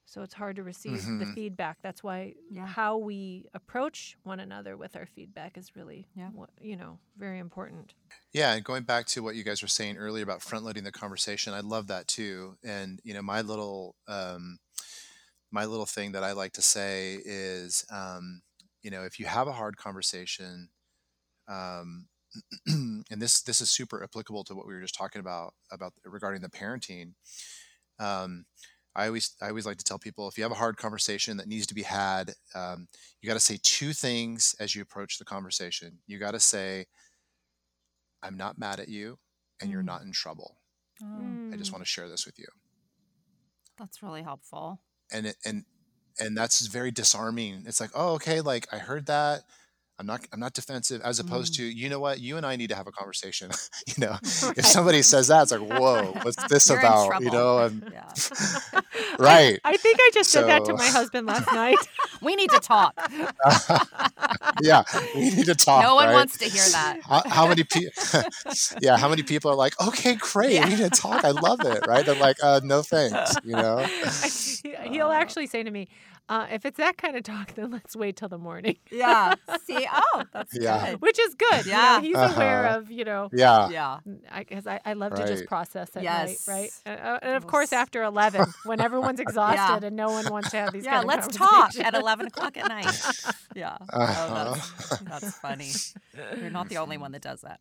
[0.06, 1.18] So it's hard to receive mm-hmm.
[1.18, 1.78] the feedback.
[1.82, 2.66] That's why yeah.
[2.66, 6.28] how we approach one another with our feedback is really, yeah.
[6.60, 7.94] you know, very important.
[8.32, 10.92] Yeah, and going back to what you guys were saying earlier about front loading the
[10.92, 12.56] conversation, I love that too.
[12.62, 14.58] And you know, my little um,
[15.50, 18.42] my little thing that I like to say is, um,
[18.82, 20.68] you know, if you have a hard conversation,
[21.48, 22.06] um,
[22.66, 26.42] and this this is super applicable to what we were just talking about about regarding
[26.42, 27.14] the parenting.
[27.98, 28.44] Um,
[28.96, 31.48] I always I always like to tell people if you have a hard conversation that
[31.48, 32.88] needs to be had, um,
[33.20, 35.98] you got to say two things as you approach the conversation.
[36.07, 36.87] You got to say,
[38.22, 39.18] "I'm not mad at you,
[39.61, 39.72] and mm.
[39.72, 40.59] you're not in trouble."
[41.02, 41.50] Oh.
[41.52, 41.74] I just mm.
[41.74, 42.46] want to share this with you.
[43.78, 44.80] That's really helpful.
[45.12, 45.64] And it, and
[46.20, 47.64] and that's very disarming.
[47.66, 49.42] It's like, oh, okay, like I heard that.
[49.98, 51.59] I'm not I'm not defensive as opposed mm.
[51.59, 52.20] to you know what?
[52.20, 53.50] You and I need to have a conversation.
[53.87, 54.11] You know
[54.42, 54.59] right.
[54.59, 57.20] if somebody says that it's like whoa what's this You're about?
[57.22, 58.12] You know yeah.
[59.18, 59.61] right.
[59.62, 61.76] I, I, think I just so, said that to my husband last night.
[62.22, 62.98] We need to talk.
[64.62, 66.14] Yeah we need to talk no one right?
[66.14, 67.00] wants to hear that.
[67.02, 67.92] How, how many people
[68.80, 70.64] yeah how many people are like okay great yeah.
[70.64, 72.07] we need to talk I love it right?
[72.07, 73.78] They're like uh, no thanks you know?
[74.90, 75.88] He'll actually say to me
[76.28, 78.76] uh, if it's that kind of talk, then let's wait till the morning.
[78.90, 79.34] yeah.
[79.64, 80.90] See, oh, that's yeah.
[80.90, 81.02] good.
[81.02, 81.66] Which is good.
[81.66, 82.00] Yeah.
[82.00, 82.34] You know, he's uh-huh.
[82.37, 83.28] aware of, you know.
[83.32, 83.68] Yeah.
[83.68, 83.98] Yeah.
[84.38, 85.26] Because I, I, I, love right.
[85.26, 86.48] to just process at yes.
[86.48, 86.98] night, right?
[86.98, 89.87] Uh, and of course, after 11, when everyone's exhausted yeah.
[89.88, 92.87] and no one wants to have these yeah, let's talk at 11 o'clock at night.
[93.54, 93.76] Yeah.
[93.92, 94.26] Uh-huh.
[94.28, 95.70] Oh, that's, that's funny.
[96.40, 97.60] You're not the only one that does that.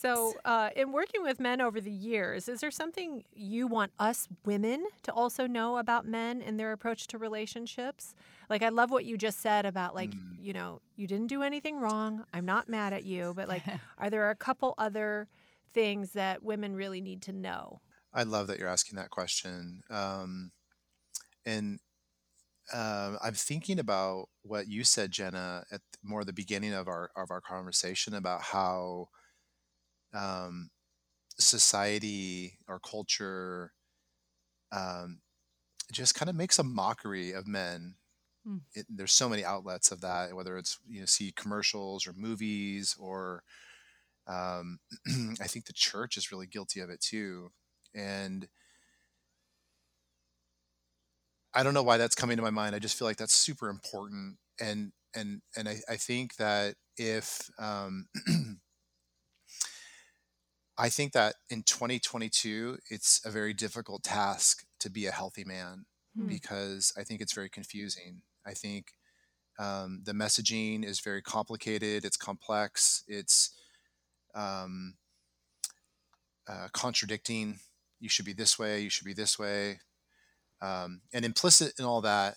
[0.00, 4.28] So, uh, in working with men over the years, is there something you want us
[4.44, 8.14] women to also know about men and their approach to relationships?
[8.50, 10.36] Like, I love what you just said about, like, mm.
[10.38, 12.24] you know, you didn't do anything wrong.
[12.34, 13.32] I'm not mad at you.
[13.34, 13.62] But, like,
[13.98, 15.28] are there a couple other
[15.72, 17.80] things that women really need to know?
[18.12, 19.82] I love that you're asking that question.
[19.90, 20.52] Um,
[21.46, 21.78] and
[22.72, 27.30] uh, I'm thinking about what you said, Jenna, at more the beginning of our of
[27.30, 29.08] our conversation about how
[30.14, 30.70] um,
[31.38, 33.72] society or culture
[34.72, 35.20] um,
[35.92, 37.96] just kind of makes a mockery of men.
[38.46, 38.60] Mm.
[38.74, 42.96] It, there's so many outlets of that, whether it's you know see commercials or movies
[42.98, 43.42] or
[44.26, 44.78] um,
[45.40, 47.50] I think the church is really guilty of it too.
[47.94, 48.48] And
[51.54, 52.74] I don't know why that's coming to my mind.
[52.74, 54.36] I just feel like that's super important.
[54.60, 58.06] And and and I, I think that if um,
[60.76, 65.86] I think that in 2022, it's a very difficult task to be a healthy man
[66.16, 66.26] hmm.
[66.26, 68.22] because I think it's very confusing.
[68.46, 68.92] I think
[69.58, 73.50] um, the messaging is very complicated, it's complex, it's
[74.34, 74.94] um,
[76.48, 77.60] uh, contradicting.
[78.00, 79.78] You should be this way, you should be this way.
[80.60, 82.36] Um, and implicit in all that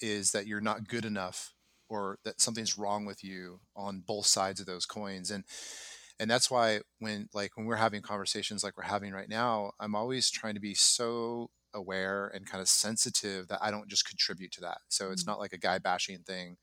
[0.00, 1.52] is that you're not good enough
[1.88, 5.30] or that something's wrong with you on both sides of those coins.
[5.30, 5.44] And
[6.20, 9.94] and that's why when like when we're having conversations like we're having right now i'm
[9.94, 14.52] always trying to be so aware and kind of sensitive that i don't just contribute
[14.52, 14.78] to that.
[14.88, 15.32] So it's mm-hmm.
[15.32, 16.56] not like a guy bashing thing.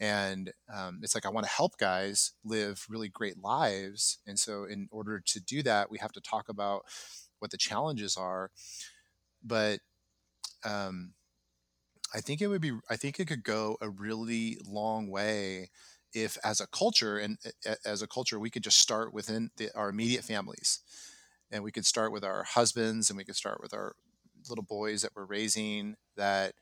[0.00, 4.18] And um, it's like i want to help guys live really great lives.
[4.26, 6.84] And so in order to do that we have to talk about
[7.38, 8.50] what the challenges are.
[9.42, 9.80] But
[10.64, 11.12] um,
[12.14, 15.70] i think it would be i think it could go a really long way
[16.14, 17.38] if as a culture and
[17.84, 20.80] as a culture we could just start within the, our immediate families.
[21.50, 23.94] And we could start with our husbands and we could start with our
[24.48, 26.54] little boys that we're raising that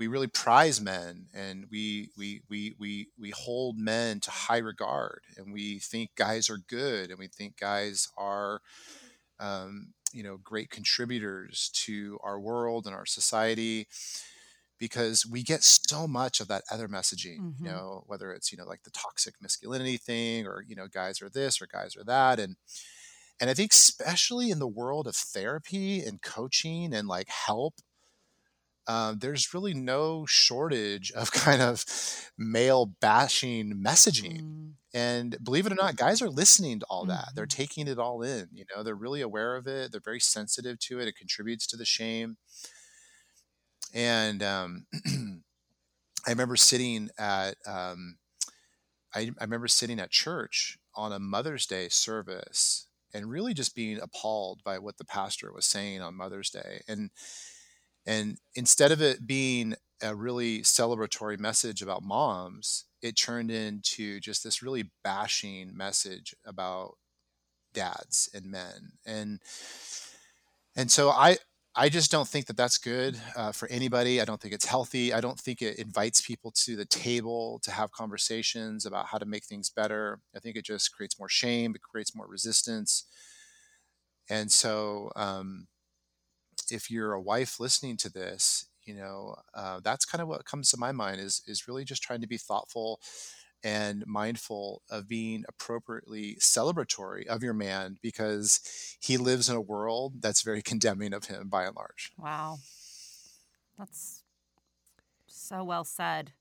[0.00, 5.20] we really prize men and we we we we we hold men to high regard
[5.36, 8.62] and we think guys are good and we think guys are
[9.38, 13.86] um, you know great contributors to our world and our society
[14.80, 17.64] because we get so much of that other messaging mm-hmm.
[17.64, 21.22] you know whether it's you know like the toxic masculinity thing or you know guys
[21.22, 22.56] are this or guys are that and
[23.40, 27.74] and i think especially in the world of therapy and coaching and like help
[28.90, 31.84] um, there's really no shortage of kind of
[32.36, 34.40] male bashing messaging.
[34.40, 34.70] Mm.
[34.92, 37.28] And believe it or not, guys are listening to all that.
[37.34, 37.62] They're Mm-hmm.
[37.62, 38.48] taking it all in.
[38.52, 39.92] You know, they're really aware of it.
[39.92, 41.06] They're very sensitive to it.
[41.06, 42.36] It contributes to the shame.
[43.94, 44.86] And um,
[46.26, 48.16] I remember sitting at, um,
[49.14, 53.98] I, I remember sitting at church on a Mother's Day service and really just being
[54.00, 56.82] appalled by what the pastor was saying on Mother's Day.
[56.88, 57.10] And
[58.06, 64.42] and instead of it being a really celebratory message about moms, it turned into just
[64.42, 66.96] this really bashing message about
[67.72, 68.92] dads and men.
[69.04, 69.40] And
[70.76, 71.38] and so I
[71.76, 74.20] I just don't think that that's good uh, for anybody.
[74.20, 75.12] I don't think it's healthy.
[75.12, 79.24] I don't think it invites people to the table to have conversations about how to
[79.24, 80.18] make things better.
[80.34, 81.74] I think it just creates more shame.
[81.76, 83.04] It creates more resistance.
[84.28, 85.68] And so, um,
[86.70, 90.70] if you're a wife listening to this, you know, uh, that's kind of what comes
[90.70, 93.00] to my mind is is really just trying to be thoughtful
[93.62, 98.60] and mindful of being appropriately celebratory of your man because
[99.00, 102.12] he lives in a world that's very condemning of him by and large.
[102.18, 102.58] Wow.
[103.78, 104.22] That's
[105.26, 106.32] so well said.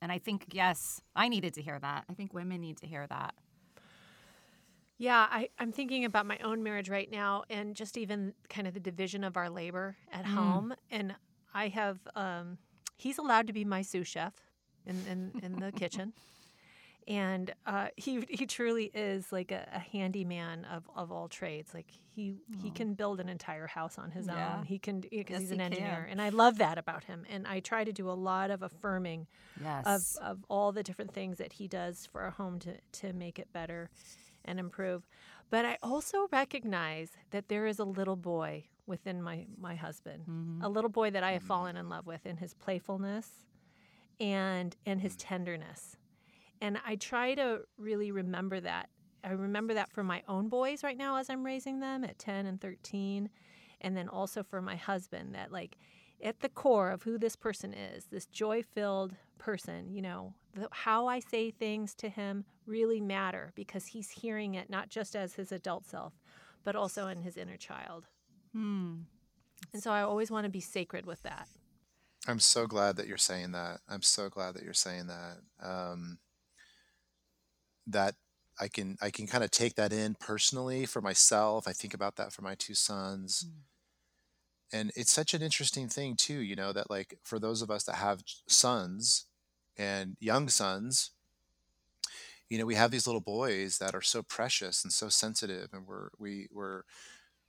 [0.00, 2.04] And I think, yes, I needed to hear that.
[2.10, 3.34] I think women need to hear that.
[4.98, 8.74] Yeah, I, I'm thinking about my own marriage right now and just even kind of
[8.74, 10.34] the division of our labor at Mm.
[10.34, 10.74] home.
[10.90, 11.14] And
[11.54, 12.58] I have, um,
[12.98, 14.34] he's allowed to be my sous chef
[14.86, 16.12] in, in, in the kitchen.
[17.08, 21.74] And uh, he he truly is like a, a handyman of, of all trades.
[21.74, 24.58] Like he he can build an entire house on his Yeah.
[24.58, 24.64] own.
[24.64, 26.10] He can because Yes, he's he an engineer, can.
[26.12, 27.24] and I love that about him.
[27.28, 29.26] And I try to do a lot of affirming
[29.60, 30.16] Yes.
[30.18, 33.38] of, of all the different things that he does for our home to, to make
[33.38, 33.90] it better
[34.44, 35.06] and improve.
[35.50, 40.62] But I also recognize that there is a little boy within my, my husband, Mhm.
[40.64, 43.28] a little boy that I have fallen in love with in his playfulness
[44.20, 45.96] and in his tenderness.
[46.62, 48.88] And I try to really remember that.
[49.24, 52.46] I remember that for my own boys right now as I'm raising them at 10
[52.46, 53.28] and 13.
[53.80, 55.76] And then also for my husband, that like
[56.22, 60.68] at the core of who this person is, this joy filled person, you know, the,
[60.70, 65.34] how I say things to him really matter because he's hearing it not just as
[65.34, 66.12] his adult self,
[66.62, 68.06] but also in his inner child.
[68.52, 68.98] Hmm.
[69.72, 71.48] And so I always want to be sacred with that.
[72.28, 73.80] I'm so glad that you're saying that.
[73.88, 75.38] I'm so glad that you're saying that.
[75.60, 76.18] Um,
[77.86, 78.14] that
[78.60, 81.66] I can I can kind of take that in personally for myself.
[81.66, 83.46] I think about that for my two sons.
[83.48, 83.58] Hmm.
[84.74, 87.84] And it's such an interesting thing too, you know, that like for those of us
[87.84, 89.26] that have sons
[89.76, 91.10] and young sons,
[92.48, 95.86] you know, we have these little boys that are so precious and so sensitive and
[95.86, 96.82] we're we we're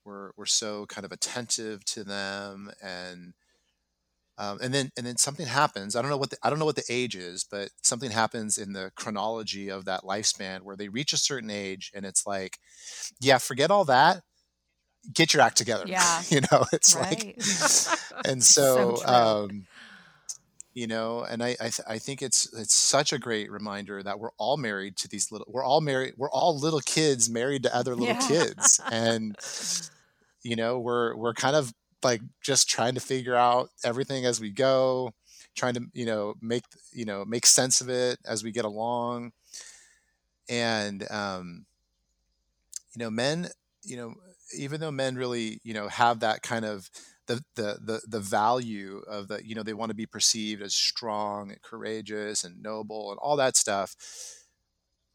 [0.05, 3.33] we're we're so kind of attentive to them and
[4.37, 5.95] um, and then and then something happens.
[5.95, 8.57] I don't know what the, I don't know what the age is, but something happens
[8.57, 12.59] in the chronology of that lifespan where they reach a certain age, and it's like,
[13.21, 14.23] yeah, forget all that,
[15.13, 15.87] get your act together.
[15.87, 16.23] Yeah.
[16.29, 17.35] you know, it's Right.
[17.41, 17.41] like,
[18.25, 19.67] and so, So um,
[20.73, 24.19] you know, and I I, th- I think it's it's such a great reminder that
[24.19, 27.75] we're all married to these little we're all married we're all little kids married to
[27.75, 28.15] other little Yeah.
[28.15, 29.35] kids, and
[30.43, 31.73] you know we're we're kind of
[32.03, 35.11] like just trying to figure out everything as we go
[35.55, 39.31] trying to you know make you know make sense of it as we get along
[40.49, 41.65] and um
[42.95, 43.47] you know men
[43.83, 44.13] you know
[44.57, 46.89] even though men really you know have that kind of
[47.27, 50.73] the the the, the value of the you know they want to be perceived as
[50.75, 53.95] strong and courageous and noble and all that stuff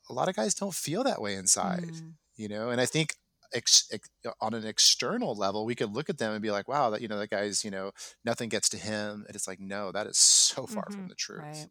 [0.08, 2.12] a lot of guys don't feel that way inside Mm.
[2.36, 3.14] you know and i think
[3.54, 4.08] ex, ex,
[4.40, 7.08] on an external level we could look at them and be like wow that you
[7.08, 7.92] know that guy's you know
[8.24, 11.08] nothing gets to him and it's like no that is so far from Mhm.
[11.08, 11.70] the truth Right.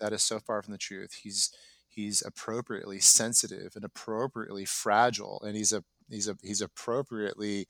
[0.00, 1.52] that is so far from the truth he's
[1.88, 7.66] he's appropriately sensitive and appropriately fragile and he's a he's a he's appropriately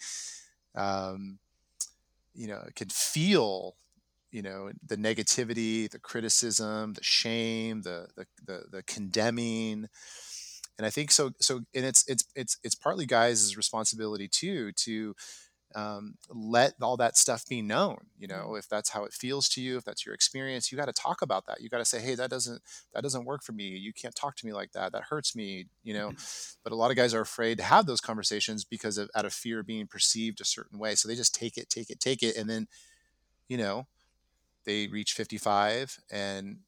[0.74, 1.38] um
[2.34, 3.76] you know can feel
[4.30, 9.88] you know the negativity the criticism the shame the the the, the condemning
[10.80, 15.14] and i think so so and it's it's it's it's partly guys' responsibility too to
[15.74, 19.60] um, let all that stuff be known you know if that's how it feels to
[19.60, 21.60] you if that's your experience you got to talk about that.
[21.60, 22.62] You got to say hey that doesn't
[22.94, 23.64] that doesn't work for me.
[23.64, 24.92] You can't talk to me like that.
[24.92, 26.12] That hurts me you know?
[26.64, 29.34] But a lot of guys are afraid to have those conversations because of out of
[29.34, 30.94] fear of being perceived a certain way.
[30.94, 32.66] So they just take it take it take it and then
[33.48, 33.86] you know
[34.64, 36.58] they reach 55 and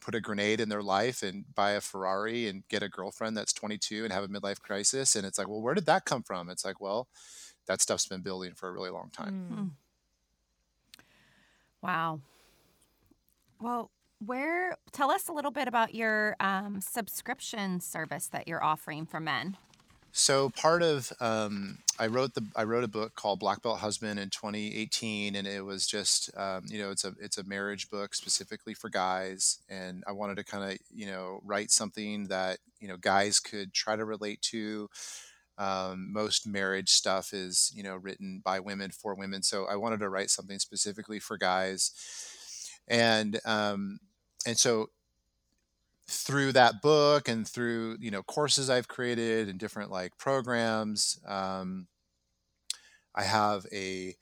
[0.00, 3.52] put a grenade in their life and buy a Ferrari and get a girlfriend that's
[3.52, 5.16] 22 and have a midlife crisis.
[5.16, 6.50] And it's like, well, where did that come from?
[6.50, 7.08] It's like, well,
[7.66, 9.46] that stuff's been building for a really long time.
[9.52, 9.70] Mm.
[11.82, 12.20] Wow.
[13.60, 13.90] Well,
[14.24, 19.20] where tell us a little bit about your um, subscription service that you're offering for
[19.20, 19.56] men.
[20.14, 24.20] So part of um, I wrote the I wrote a book called Black Belt Husband
[24.20, 28.14] in 2018, and it was just um, you know it's a it's a marriage book
[28.14, 32.88] specifically for guys, and I wanted to kind of you know write something that you
[32.88, 34.90] know guys could try to relate to.
[35.58, 40.00] Um, most marriage stuff is you know written by women for women, so I wanted
[40.00, 41.90] to write something specifically for guys,
[42.86, 43.98] and um,
[44.46, 44.90] and so
[46.08, 51.86] through that book and through you know courses I've created and different like programs, um,
[53.14, 54.16] I have a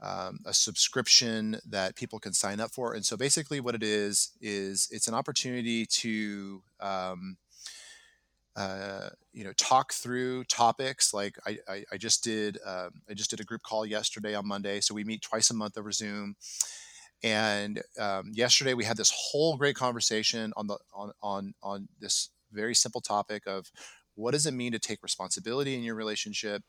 [0.00, 2.94] um, a subscription that people can sign up for.
[2.94, 7.36] And so basically, what it is is it's an opportunity to um,
[8.56, 13.30] uh, you know talk through topics like I, I, I just did uh, I just
[13.30, 14.80] did a group call yesterday on Monday.
[14.80, 16.36] So we meet twice a month over Zoom
[17.24, 22.28] and um, yesterday we had this whole great conversation on the on on on this
[22.52, 23.72] very simple topic of
[24.14, 26.62] what does it mean to take responsibility in your relationship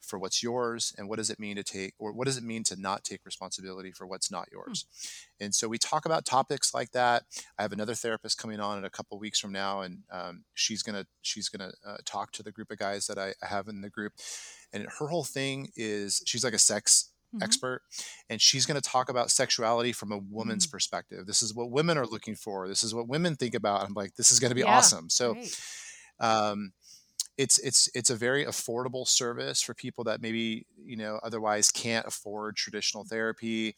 [0.00, 2.62] for what's yours and what does it mean to take or what does it mean
[2.62, 4.56] to not take responsibility for what's not hmm.
[4.56, 4.86] yours?
[5.40, 7.24] And so we talk about topics like that.
[7.58, 10.84] I have another therapist coming on in a couple weeks from now and um, she's
[10.84, 13.90] gonna she's gonna uh, talk to the group of guys that I have in the
[13.90, 14.12] group.
[14.72, 17.42] And her whole thing is she's like a sex mm-hmm.
[17.42, 17.82] expert,
[18.28, 20.72] and she's going to talk about sexuality from a woman's mm-hmm.
[20.72, 21.26] perspective.
[21.26, 22.68] This is what women are looking for.
[22.68, 23.82] This is what women think about.
[23.82, 25.10] I'm like, this is going to be yeah, awesome.
[25.10, 25.36] So,
[26.20, 26.72] um,
[27.36, 32.06] it's it's it's a very affordable service for people that maybe you know otherwise can't
[32.06, 33.76] afford traditional therapy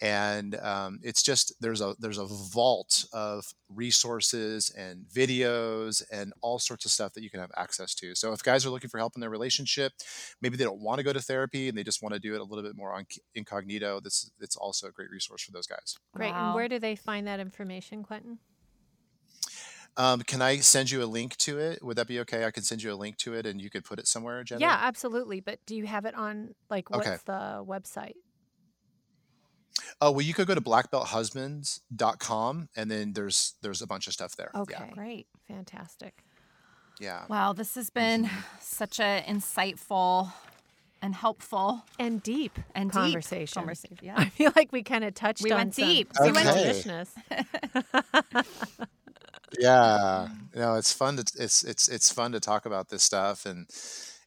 [0.00, 3.44] and um, it's just there's a there's a vault of
[3.74, 8.32] resources and videos and all sorts of stuff that you can have access to so
[8.32, 9.92] if guys are looking for help in their relationship
[10.42, 12.40] maybe they don't want to go to therapy and they just want to do it
[12.40, 15.96] a little bit more on incognito this it's also a great resource for those guys
[16.14, 16.46] great wow.
[16.46, 18.38] and where do they find that information quentin
[19.98, 21.82] um, can I send you a link to it?
[21.82, 22.44] Would that be okay?
[22.44, 24.60] I can send you a link to it and you could put it somewhere, Jenna?
[24.60, 25.40] Yeah, absolutely.
[25.40, 27.16] But do you have it on like what's okay.
[27.24, 28.12] the website?
[30.00, 34.36] Oh, well, you could go to blackbelthusbands.com and then there's there's a bunch of stuff
[34.36, 34.50] there.
[34.54, 34.94] Okay, yeah.
[34.94, 35.26] great.
[35.48, 36.22] Fantastic.
[36.98, 37.24] Yeah.
[37.28, 38.40] Wow, this has been mm-hmm.
[38.60, 40.32] such an insightful
[41.02, 43.44] and helpful and deep and conversation.
[43.44, 43.98] Deep conversation.
[44.02, 44.14] Yeah.
[44.16, 46.10] I feel like we kind of touched we on went deep.
[46.14, 46.86] Some, we went deep.
[49.58, 50.28] yeah.
[50.54, 53.66] No, it's fun to it's it's it's fun to talk about this stuff and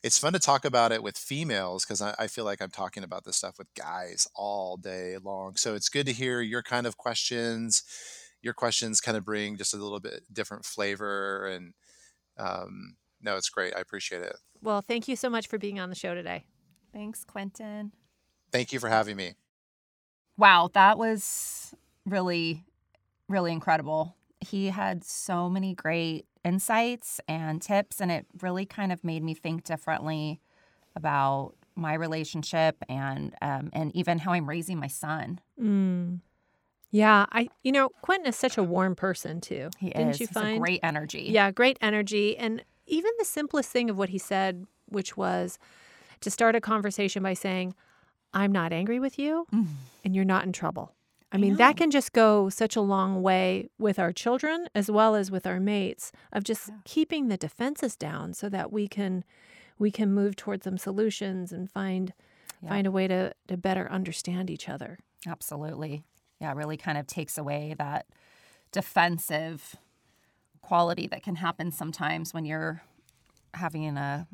[0.04, 3.04] it's fun to talk about it with females because I, I, feel like I'm talking
[3.04, 5.56] about this stuff with guys all day long.
[5.58, 7.84] So it's good to hear your kind of questions.
[8.42, 11.74] Your questions kind of bring just a little bit different flavor, and
[12.38, 13.76] um, no, it's great.
[13.76, 14.38] I appreciate it.
[14.62, 16.46] Well, thank you so much for being on the show today.
[16.94, 17.92] Thanks, Quentin.
[18.52, 19.34] Thank you for having me.
[20.38, 21.76] Wow, that was
[22.06, 22.64] really,
[23.28, 24.16] really incredible.
[24.42, 28.02] He had so many great insights and tips.
[28.02, 30.40] And it really kind of made me think differently
[30.96, 35.40] about my relationship and um, and even how I'm raising my son.
[35.60, 36.20] Mm.
[36.92, 39.70] Yeah, I you know Quentin is such a warm person too.
[39.78, 40.20] He Didn't is.
[40.20, 41.28] you find great energy?
[41.30, 45.60] Yeah, great energy, and even the simplest thing of what he said, which was
[46.22, 47.76] to start a conversation by saying,
[48.34, 49.68] "I'm not angry with you, mm.
[50.04, 50.94] and you're not in trouble."
[51.32, 55.14] I mean, that can just go such a long way with our children as well
[55.16, 56.76] as with our mates of just yeah.
[56.86, 59.24] keeping the defenses down so that we can
[59.78, 62.14] we can move towards some solutions and find
[62.64, 62.70] yeah.
[62.70, 64.98] find a way to to better understand each other.
[65.28, 66.04] Absolutely.
[66.40, 68.08] Yeah, it really kind of takes away that
[68.72, 69.76] defensive
[70.62, 72.82] quality that can happen sometimes when you're
[73.54, 74.28] having a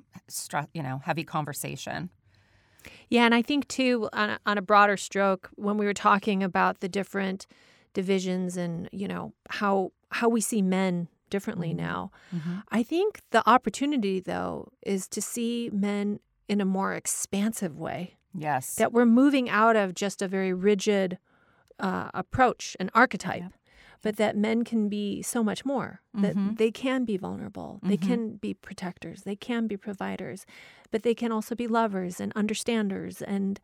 [0.74, 2.10] you know, heavy conversation.
[3.10, 6.44] Yeah, and I think too, on a, on a broader stroke, when we were talking
[6.44, 7.48] about the different
[7.94, 11.86] divisions and you know how how we see men differently mm-hmm.
[11.86, 12.58] now, mm-hmm.
[12.70, 18.16] I think the opportunity though is to see men in a more expansive way.
[18.34, 21.18] Yes, that we're moving out of just a very rigid
[21.80, 23.42] uh, approach, an archetype.
[23.42, 23.54] Yep
[24.06, 26.54] but that men can be so much more that mm-hmm.
[26.56, 27.80] they can be vulnerable.
[27.80, 27.90] Mm-hmm.
[27.90, 29.24] they can be protectors.
[29.24, 30.46] They can be providers
[30.92, 33.60] but they can also be lovers and understanders and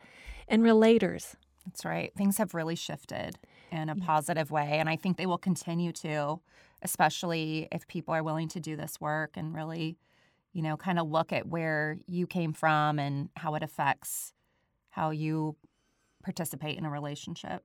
[0.50, 1.36] and relators.
[1.66, 2.12] That's right.
[2.18, 3.38] Things have really shifted
[3.72, 6.42] in a positive way and i think they will continue to
[6.82, 9.98] especially if people are willing to do this work and really
[10.52, 14.34] you know kind of look at where you came from and how it affects
[14.90, 15.56] how you
[16.22, 17.64] participate in a relationship.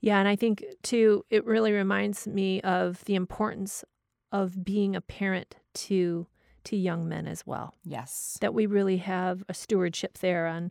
[0.00, 3.84] Yeah, and I think too, it really reminds me of the importance
[4.30, 6.26] of being a parent to
[6.64, 7.74] to young men as well.
[7.84, 8.38] Yes.
[8.40, 10.70] That we really have a stewardship there on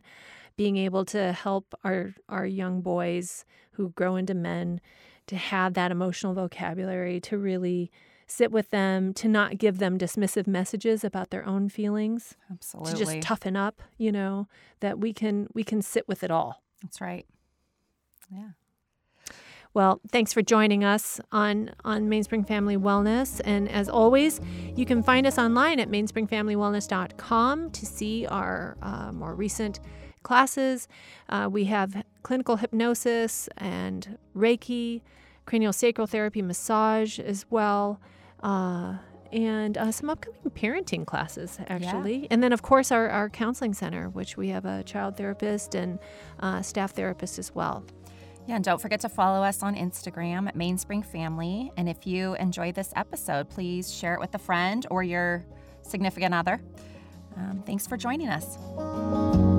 [0.56, 4.80] being able to help our our young boys who grow into men
[5.26, 7.90] to have that emotional vocabulary to really
[8.26, 12.92] sit with them to not give them dismissive messages about their own feelings Absolutely.
[12.92, 14.48] to just toughen up you know
[14.80, 17.26] that we can we can sit with it all That's right.
[18.30, 18.50] Yeah.
[19.74, 23.40] Well, thanks for joining us on, on Mainspring Family Wellness.
[23.42, 24.38] And as always,
[24.76, 29.80] you can find us online at mainspringfamilywellness.com to see our uh, more recent
[30.22, 30.88] classes.
[31.30, 35.00] Uh, we have clinical hypnosis and Reiki,
[35.46, 37.98] cranial sacral therapy, massage as well.
[38.42, 38.96] Uh,
[39.32, 42.26] and uh, some upcoming parenting classes, actually.
[42.30, 45.98] And then, of course, our, our counseling center, which we have a child therapist and
[46.40, 47.84] uh, staff therapist as well.
[48.46, 51.72] Yeah, and don't forget to follow us on Instagram at Mainspring Family.
[51.76, 55.44] And if you enjoyed this episode, please share it with a friend or your
[55.82, 56.60] significant other.
[57.36, 59.51] Um, thanks for joining us.